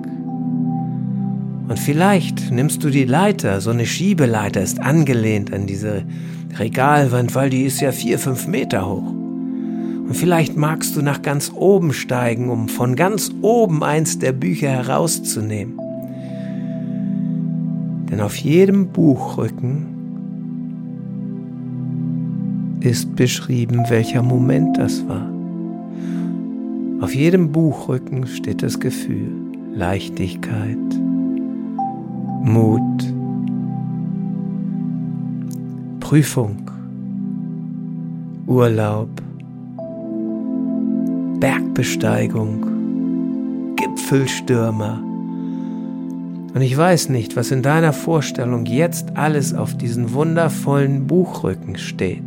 Und 1.69 1.79
vielleicht 1.79 2.51
nimmst 2.51 2.85
du 2.85 2.91
die 2.91 3.05
Leiter, 3.05 3.61
so 3.61 3.71
eine 3.71 3.87
Schiebeleiter 3.87 4.63
ist 4.63 4.81
angelehnt 4.81 5.53
an 5.53 5.67
diese 5.67 6.05
Regalwand, 6.59 7.35
weil 7.35 7.51
die 7.51 7.65
ist 7.65 7.81
ja 7.81 7.93
vier, 7.93 8.19
fünf 8.19 8.47
Meter 8.47 8.89
hoch. 8.89 9.16
Und 10.07 10.15
vielleicht 10.15 10.57
magst 10.57 10.95
du 10.97 11.03
nach 11.03 11.23
ganz 11.23 11.51
oben 11.53 11.93
steigen, 11.93 12.49
um 12.49 12.69
von 12.69 12.95
ganz 12.95 13.33
oben 13.43 13.83
eins 13.83 14.19
der 14.19 14.33
Bücher 14.33 14.69
herauszunehmen. 14.69 15.81
Denn 18.11 18.21
auf 18.21 18.37
jedem 18.37 18.89
Buchrücken 18.89 19.87
ist 22.81 23.17
beschrieben, 23.17 23.83
welcher 23.89 24.23
Moment 24.23 24.79
das 24.79 25.07
war. 25.09 25.29
Auf 27.01 27.15
jedem 27.15 27.51
Buchrücken 27.51 28.29
steht 28.29 28.63
das 28.63 28.79
Gefühl 28.79 29.33
Leichtigkeit, 29.75 30.79
Mut, 32.43 32.81
Prüfung, 36.01 36.71
Urlaub, 38.47 39.11
Bergbesteigung, 41.41 43.77
Gipfelstürmer. 43.77 45.03
Und 46.55 46.63
ich 46.63 46.75
weiß 46.75 47.11
nicht, 47.11 47.37
was 47.37 47.51
in 47.51 47.61
deiner 47.61 47.93
Vorstellung 47.93 48.65
jetzt 48.65 49.19
alles 49.19 49.53
auf 49.53 49.77
diesen 49.77 50.15
wundervollen 50.15 51.07
Buchrücken 51.07 51.77
steht. 51.77 52.23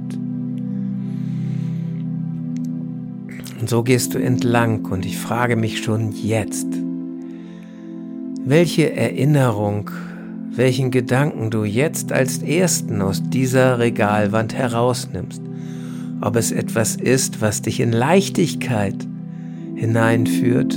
Und 3.60 3.67
so 3.67 3.82
gehst 3.82 4.13
du 4.13 4.19
entlang 4.19 4.86
und 4.86 5.08
ich 5.08 5.17
frage 5.17 5.56
mich 5.56 5.80
schon 5.80 6.12
jetzt, 6.12 6.67
welche 8.45 8.95
Erinnerung, 8.95 9.89
welchen 10.52 10.91
Gedanken 10.91 11.50
du 11.50 11.63
jetzt 11.63 12.12
als 12.12 12.43
ersten 12.43 13.02
aus 13.02 13.24
dieser 13.24 13.80
Regalwand 13.80 14.54
herausnimmst 14.54 15.48
ob 16.21 16.36
es 16.36 16.51
etwas 16.51 16.95
ist, 16.95 17.41
was 17.41 17.62
dich 17.62 17.79
in 17.79 17.91
Leichtigkeit 17.91 18.95
hineinführt 19.75 20.75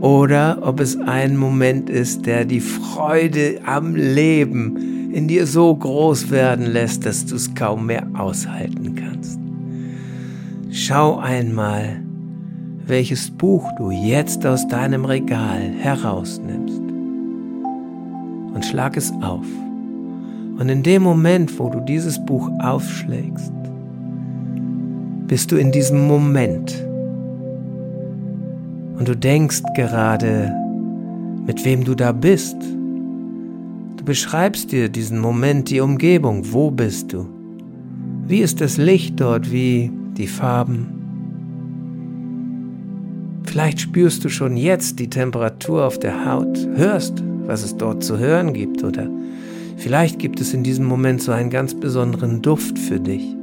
oder 0.00 0.58
ob 0.62 0.80
es 0.80 0.98
ein 1.00 1.36
Moment 1.36 1.88
ist, 1.88 2.26
der 2.26 2.44
die 2.44 2.60
Freude 2.60 3.60
am 3.64 3.94
Leben 3.94 5.12
in 5.12 5.28
dir 5.28 5.46
so 5.46 5.74
groß 5.74 6.30
werden 6.30 6.66
lässt, 6.66 7.06
dass 7.06 7.26
du 7.26 7.36
es 7.36 7.54
kaum 7.54 7.86
mehr 7.86 8.06
aushalten 8.14 8.94
kannst. 8.94 9.38
Schau 10.70 11.18
einmal, 11.18 12.02
welches 12.86 13.30
Buch 13.30 13.70
du 13.76 13.90
jetzt 13.90 14.44
aus 14.46 14.66
deinem 14.66 15.04
Regal 15.04 15.70
herausnimmst 15.78 16.80
und 18.54 18.64
schlag 18.64 18.96
es 18.96 19.12
auf. 19.20 19.46
Und 20.58 20.68
in 20.68 20.82
dem 20.82 21.02
Moment, 21.02 21.58
wo 21.58 21.68
du 21.68 21.80
dieses 21.80 22.24
Buch 22.24 22.50
aufschlägst, 22.58 23.52
bist 25.32 25.50
du 25.50 25.56
in 25.56 25.72
diesem 25.72 26.06
Moment. 26.06 26.74
Und 28.98 29.08
du 29.08 29.16
denkst 29.16 29.62
gerade, 29.74 30.52
mit 31.46 31.64
wem 31.64 31.84
du 31.84 31.94
da 31.94 32.12
bist. 32.12 32.56
Du 33.96 34.04
beschreibst 34.04 34.72
dir 34.72 34.90
diesen 34.90 35.18
Moment, 35.18 35.70
die 35.70 35.80
Umgebung. 35.80 36.52
Wo 36.52 36.70
bist 36.70 37.14
du? 37.14 37.26
Wie 38.26 38.40
ist 38.40 38.60
das 38.60 38.76
Licht 38.76 39.22
dort? 39.22 39.50
Wie 39.50 39.90
die 40.18 40.26
Farben? 40.26 40.88
Vielleicht 43.44 43.80
spürst 43.80 44.26
du 44.26 44.28
schon 44.28 44.58
jetzt 44.58 44.98
die 44.98 45.08
Temperatur 45.08 45.86
auf 45.86 45.98
der 45.98 46.26
Haut, 46.26 46.58
hörst, 46.74 47.24
was 47.46 47.64
es 47.64 47.74
dort 47.78 48.04
zu 48.04 48.18
hören 48.18 48.52
gibt 48.52 48.84
oder 48.84 49.08
vielleicht 49.78 50.18
gibt 50.18 50.42
es 50.42 50.52
in 50.52 50.62
diesem 50.62 50.84
Moment 50.84 51.22
so 51.22 51.32
einen 51.32 51.48
ganz 51.48 51.72
besonderen 51.72 52.42
Duft 52.42 52.78
für 52.78 53.00
dich 53.00 53.34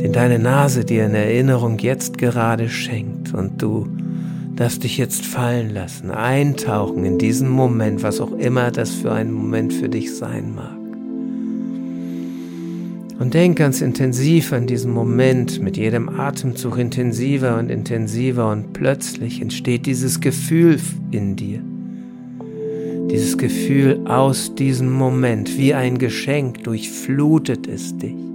den 0.00 0.12
deine 0.12 0.38
Nase 0.38 0.84
dir 0.84 1.06
in 1.06 1.14
Erinnerung 1.14 1.78
jetzt 1.78 2.18
gerade 2.18 2.68
schenkt 2.68 3.34
und 3.34 3.60
du 3.60 3.88
darfst 4.54 4.84
dich 4.84 4.96
jetzt 4.96 5.26
fallen 5.26 5.70
lassen, 5.70 6.10
eintauchen 6.10 7.04
in 7.04 7.18
diesen 7.18 7.48
Moment, 7.48 8.02
was 8.02 8.20
auch 8.20 8.32
immer 8.32 8.70
das 8.70 8.90
für 8.90 9.12
ein 9.12 9.32
Moment 9.32 9.72
für 9.72 9.88
dich 9.88 10.14
sein 10.14 10.54
mag. 10.54 10.76
Und 13.18 13.34
denk 13.34 13.58
ganz 13.58 13.80
intensiv 13.80 14.52
an 14.52 14.68
diesen 14.68 14.92
Moment, 14.92 15.60
mit 15.60 15.76
jedem 15.76 16.08
Atemzug 16.08 16.78
intensiver 16.78 17.58
und 17.58 17.68
intensiver 17.68 18.52
und 18.52 18.72
plötzlich 18.72 19.42
entsteht 19.42 19.86
dieses 19.86 20.20
Gefühl 20.20 20.78
in 21.10 21.34
dir. 21.34 21.60
Dieses 23.10 23.36
Gefühl 23.36 24.02
aus 24.06 24.54
diesem 24.54 24.92
Moment, 24.92 25.58
wie 25.58 25.74
ein 25.74 25.98
Geschenk, 25.98 26.62
durchflutet 26.62 27.66
es 27.66 27.96
dich 27.96 28.27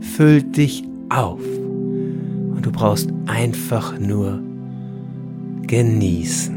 füllt 0.00 0.56
dich 0.56 0.84
auf. 1.08 1.40
Und 1.40 2.60
du 2.62 2.72
brauchst 2.72 3.12
einfach 3.26 3.98
nur 3.98 4.40
genießen. 5.66 6.54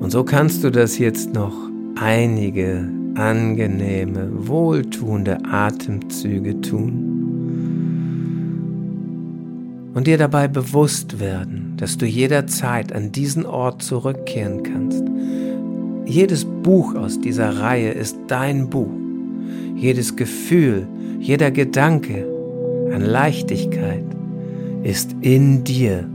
Und 0.00 0.10
so 0.10 0.24
kannst 0.24 0.64
du 0.64 0.70
das 0.70 0.98
jetzt 0.98 1.32
noch 1.32 1.54
einige 1.96 2.88
angenehme, 3.14 4.48
wohltuende 4.48 5.44
Atemzüge 5.44 6.60
tun 6.60 7.12
und 9.94 10.06
dir 10.06 10.18
dabei 10.18 10.48
bewusst 10.48 11.20
werden, 11.20 11.74
dass 11.76 11.98
du 11.98 12.06
jederzeit 12.06 12.92
an 12.92 13.12
diesen 13.12 13.44
Ort 13.44 13.82
zurückkehren 13.82 14.62
kannst. 14.62 15.01
Jedes 16.12 16.44
Buch 16.44 16.94
aus 16.94 17.18
dieser 17.18 17.58
Reihe 17.58 17.90
ist 17.90 18.18
dein 18.26 18.68
Buch 18.68 18.92
jedes 19.74 20.14
Gefühl, 20.14 20.86
jeder 21.18 21.50
Gedanke 21.50 22.26
an 22.92 23.00
Leichtigkeit 23.00 24.04
ist 24.82 25.16
in 25.22 25.64
dir. 25.64 26.06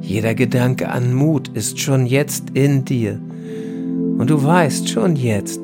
Jeder 0.00 0.34
Gedanke 0.34 0.88
an 0.88 1.12
Mut 1.12 1.48
ist 1.48 1.78
schon 1.78 2.06
jetzt 2.06 2.44
in 2.54 2.86
dir. 2.86 3.20
Und 4.16 4.30
du 4.30 4.42
weißt 4.42 4.88
schon 4.88 5.14
jetzt, 5.14 5.60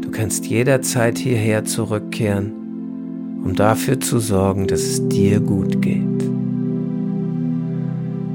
du 0.00 0.10
kannst 0.10 0.44
jederzeit 0.46 1.18
hierher 1.18 1.64
zurückkehren, 1.64 2.50
um 3.44 3.54
dafür 3.54 4.00
zu 4.00 4.18
sorgen, 4.18 4.66
dass 4.66 4.80
es 4.80 5.08
dir 5.08 5.38
gut 5.38 5.80
geht. 5.80 6.02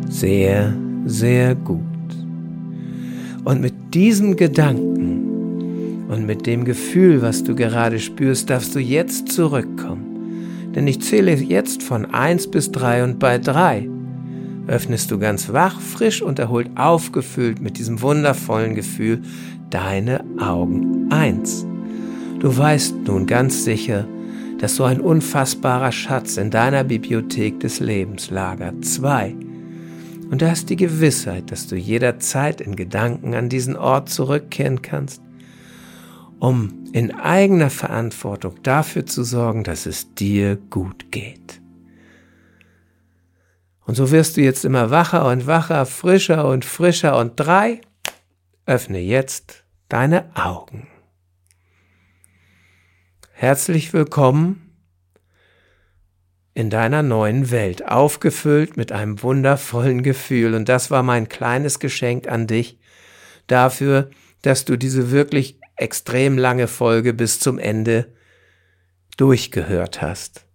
Sehr, 0.07 0.73
sehr 1.05 1.55
gut. 1.55 1.81
Und 3.43 3.61
mit 3.61 3.76
diesem 3.97 4.35
Gedanken 4.35 6.05
und 6.07 6.27
mit 6.27 6.45
dem 6.45 6.65
Gefühl, 6.65 7.23
was 7.23 7.43
du 7.43 7.55
gerade 7.55 7.97
spürst, 7.97 8.47
darfst 8.47 8.75
du 8.75 8.79
jetzt 8.79 9.29
zurückkommen. 9.29 10.71
Denn 10.75 10.85
ich 10.85 11.01
zähle 11.01 11.33
jetzt 11.33 11.81
von 11.81 12.05
eins 12.05 12.45
bis 12.45 12.71
drei 12.71 13.03
und 13.03 13.17
bei 13.17 13.39
drei 13.39 13.89
öffnest 14.67 15.09
du 15.09 15.17
ganz 15.17 15.51
wach, 15.51 15.81
frisch 15.81 16.21
und 16.21 16.37
erholt 16.37 16.69
aufgefüllt 16.75 17.59
mit 17.59 17.79
diesem 17.79 17.99
wundervollen 18.03 18.75
Gefühl 18.75 19.23
deine 19.71 20.23
Augen. 20.37 21.11
Eins. 21.11 21.65
Du 22.37 22.55
weißt 22.55 22.97
nun 23.07 23.25
ganz 23.25 23.63
sicher, 23.63 24.05
dass 24.59 24.75
so 24.75 24.83
ein 24.83 25.01
unfassbarer 25.01 25.91
Schatz 25.91 26.37
in 26.37 26.51
deiner 26.51 26.83
Bibliothek 26.83 27.61
des 27.61 27.79
Lebens 27.79 28.29
lagert. 28.29 28.85
Zwei. 28.85 29.33
Und 30.29 30.41
du 30.41 30.49
hast 30.49 30.69
die 30.69 30.75
Gewissheit, 30.75 31.51
dass 31.51 31.67
du 31.67 31.77
jederzeit 31.77 32.59
in 32.59 32.75
Gedanken 32.75 33.33
an 33.33 33.47
diesen 33.47 33.77
Ort 33.77 34.09
zurückkehren 34.09 34.81
kannst, 34.81 35.21
um 36.39 36.83
in 36.91 37.15
eigener 37.15 37.69
Verantwortung 37.69 38.61
dafür 38.61 39.05
zu 39.05 39.23
sorgen, 39.23 39.63
dass 39.63 39.85
es 39.85 40.13
dir 40.15 40.57
gut 40.57 41.11
geht. 41.11 41.61
Und 43.85 43.95
so 43.95 44.11
wirst 44.11 44.35
du 44.35 44.41
jetzt 44.41 44.65
immer 44.65 44.91
wacher 44.91 45.29
und 45.29 45.47
wacher, 45.47 45.85
frischer 45.85 46.49
und 46.49 46.65
frischer. 46.65 47.17
Und 47.17 47.33
drei, 47.37 47.79
öffne 48.65 48.99
jetzt 48.99 49.63
deine 49.87 50.35
Augen. 50.35 50.87
Herzlich 53.31 53.93
willkommen 53.93 54.66
in 56.57 56.71
deiner 56.71 57.03
neuen 57.03 57.51
Welt, 57.51 57.87
aufgefüllt 57.87 58.77
mit 58.77 58.91
einem 58.91 59.21
wundervollen 59.21 60.01
Gefühl. 60.01 60.55
Und 60.55 60.67
das 60.67 60.89
war 60.89 61.03
mein 61.03 61.29
kleines 61.29 61.77
Geschenk 61.77 62.27
an 62.27 62.47
dich 62.47 62.79
dafür, 63.45 64.09
dass 64.41 64.65
du 64.65 64.75
diese 64.75 65.11
wirklich 65.11 65.59
extrem 65.75 66.35
lange 66.35 66.67
Folge 66.67 67.13
bis 67.13 67.39
zum 67.39 67.59
Ende 67.59 68.11
durchgehört 69.17 70.01
hast. 70.01 70.47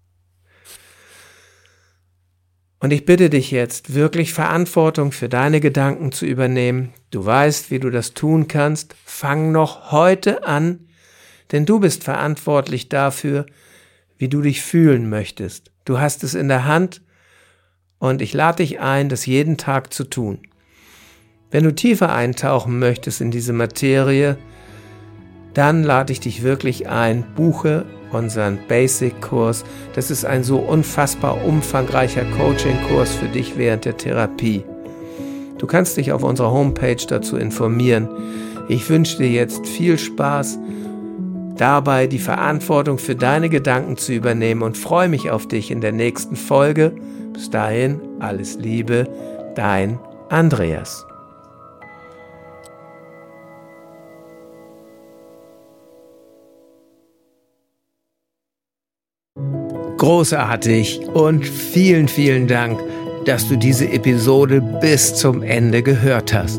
Und 2.80 2.92
ich 2.92 3.04
bitte 3.04 3.30
dich 3.30 3.52
jetzt, 3.52 3.94
wirklich 3.94 4.32
Verantwortung 4.32 5.12
für 5.12 5.28
deine 5.28 5.60
Gedanken 5.60 6.10
zu 6.10 6.26
übernehmen. 6.26 6.92
Du 7.12 7.24
weißt, 7.24 7.70
wie 7.70 7.78
du 7.78 7.90
das 7.90 8.12
tun 8.12 8.48
kannst. 8.48 8.96
Fang 9.04 9.52
noch 9.52 9.92
heute 9.92 10.42
an, 10.42 10.88
denn 11.52 11.64
du 11.64 11.78
bist 11.78 12.02
verantwortlich 12.02 12.88
dafür, 12.88 13.46
wie 14.18 14.29
du 14.29 14.42
dich 14.42 14.62
fühlen 14.62 15.09
möchtest. 15.09 15.70
Du 15.85 15.98
hast 15.98 16.25
es 16.25 16.35
in 16.35 16.48
der 16.48 16.64
Hand 16.64 17.03
und 17.98 18.22
ich 18.22 18.35
lade 18.35 18.59
dich 18.59 18.81
ein, 18.81 19.09
das 19.09 19.27
jeden 19.27 19.57
Tag 19.57 19.92
zu 19.92 20.05
tun. 20.05 20.40
Wenn 21.51 21.64
du 21.64 21.75
tiefer 21.75 22.12
eintauchen 22.12 22.79
möchtest 22.79 23.20
in 23.20 23.31
diese 23.31 23.53
Materie, 23.53 24.38
dann 25.55 25.83
lade 25.83 26.12
ich 26.12 26.20
dich 26.20 26.42
wirklich 26.42 26.88
ein, 26.88 27.25
buche 27.35 27.85
unseren 28.11 28.59
Basic-Kurs. 28.68 29.64
Das 29.94 30.11
ist 30.11 30.25
ein 30.25 30.44
so 30.44 30.59
unfassbar 30.59 31.44
umfangreicher 31.44 32.25
Coaching-Kurs 32.37 33.14
für 33.14 33.29
dich 33.29 33.57
während 33.57 33.85
der 33.85 33.96
Therapie. 33.96 34.64
Du 35.59 35.66
kannst 35.66 35.96
dich 35.96 36.12
auf 36.12 36.22
unserer 36.22 36.51
Homepage 36.51 37.05
dazu 37.07 37.37
informieren. 37.37 38.09
Ich 38.68 38.88
wünsche 38.88 39.18
dir 39.18 39.29
jetzt 39.29 39.66
viel 39.66 39.98
Spaß 39.98 40.59
dabei, 41.56 42.06
die 42.06 42.18
Verantwortung 42.18 42.98
für 42.98 43.16
deine 43.16 43.48
Gedanken 43.48 43.96
zu 43.96 44.12
übernehmen 44.12 44.62
und 44.62 44.76
freue 44.76 45.08
mich 45.08 45.30
auf 45.30 45.46
dich 45.46 45.70
in 45.70 45.80
der 45.80 45.92
nächsten 45.92 46.36
Folge. 46.36 46.94
Bis 47.32 47.50
dahin, 47.50 48.00
alles 48.20 48.56
Liebe, 48.56 49.08
dein 49.54 49.98
Andreas. 50.28 51.06
großartig 60.02 60.98
und 61.14 61.46
vielen, 61.46 62.08
vielen 62.08 62.48
Dank, 62.48 62.80
dass 63.24 63.48
du 63.48 63.54
diese 63.54 63.88
Episode 63.88 64.60
bis 64.60 65.14
zum 65.14 65.44
Ende 65.44 65.80
gehört 65.84 66.34
hast. 66.34 66.58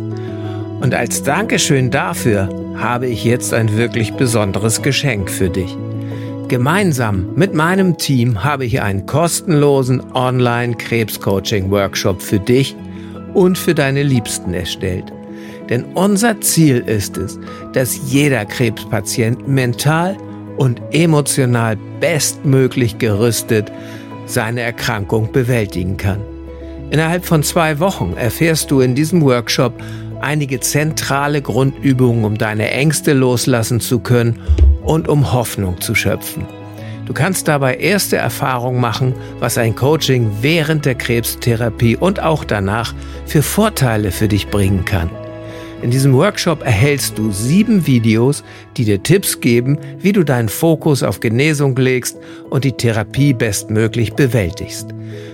Und 0.79 0.95
als 0.95 1.23
Dankeschön 1.23 1.91
dafür 1.91 2.47
habe 2.83 3.07
ich 3.07 3.23
jetzt 3.23 3.53
ein 3.53 3.77
wirklich 3.77 4.11
besonderes 4.13 4.81
Geschenk 4.81 5.31
für 5.31 5.49
dich. 5.49 5.77
Gemeinsam 6.49 7.29
mit 7.33 7.53
meinem 7.53 7.97
Team 7.97 8.43
habe 8.43 8.65
ich 8.65 8.81
einen 8.81 9.05
kostenlosen 9.05 10.03
Online-Krebscoaching-Workshop 10.13 12.21
für 12.21 12.39
dich 12.39 12.75
und 13.33 13.57
für 13.57 13.73
deine 13.73 14.03
Liebsten 14.03 14.53
erstellt. 14.53 15.13
Denn 15.69 15.85
unser 15.93 16.41
Ziel 16.41 16.83
ist 16.85 17.15
es, 17.17 17.39
dass 17.71 18.11
jeder 18.11 18.43
Krebspatient 18.43 19.47
mental 19.47 20.17
und 20.57 20.81
emotional 20.91 21.77
bestmöglich 22.01 22.97
gerüstet 22.97 23.71
seine 24.25 24.59
Erkrankung 24.61 25.31
bewältigen 25.31 25.95
kann. 25.95 26.19
Innerhalb 26.91 27.23
von 27.25 27.43
zwei 27.43 27.79
Wochen 27.79 28.13
erfährst 28.17 28.69
du 28.69 28.81
in 28.81 28.93
diesem 28.93 29.21
Workshop 29.21 29.73
einige 30.23 30.59
zentrale 30.59 31.41
Grundübungen, 31.41 32.25
um 32.25 32.37
deine 32.37 32.71
Ängste 32.71 33.13
loslassen 33.13 33.79
zu 33.79 33.99
können 33.99 34.39
und 34.83 35.07
um 35.07 35.33
Hoffnung 35.33 35.79
zu 35.81 35.93
schöpfen. 35.93 36.45
Du 37.05 37.13
kannst 37.13 37.47
dabei 37.47 37.75
erste 37.75 38.15
Erfahrungen 38.15 38.79
machen, 38.79 39.13
was 39.39 39.57
ein 39.57 39.75
Coaching 39.75 40.31
während 40.41 40.85
der 40.85 40.95
Krebstherapie 40.95 41.97
und 41.97 42.21
auch 42.21 42.45
danach 42.45 42.93
für 43.25 43.43
Vorteile 43.43 44.11
für 44.11 44.29
dich 44.29 44.47
bringen 44.47 44.85
kann. 44.85 45.09
In 45.83 45.91
diesem 45.91 46.13
Workshop 46.13 46.63
erhältst 46.63 47.17
du 47.17 47.33
sieben 47.33 47.85
Videos, 47.85 48.41
die 48.77 48.85
dir 48.85 49.03
Tipps 49.03 49.41
geben, 49.41 49.77
wie 49.99 50.13
du 50.13 50.23
deinen 50.23 50.47
Fokus 50.47 51.03
auf 51.03 51.19
Genesung 51.19 51.75
legst 51.75 52.17
und 52.49 52.63
die 52.63 52.71
Therapie 52.71 53.33
bestmöglich 53.33 54.13
bewältigst. 54.13 54.87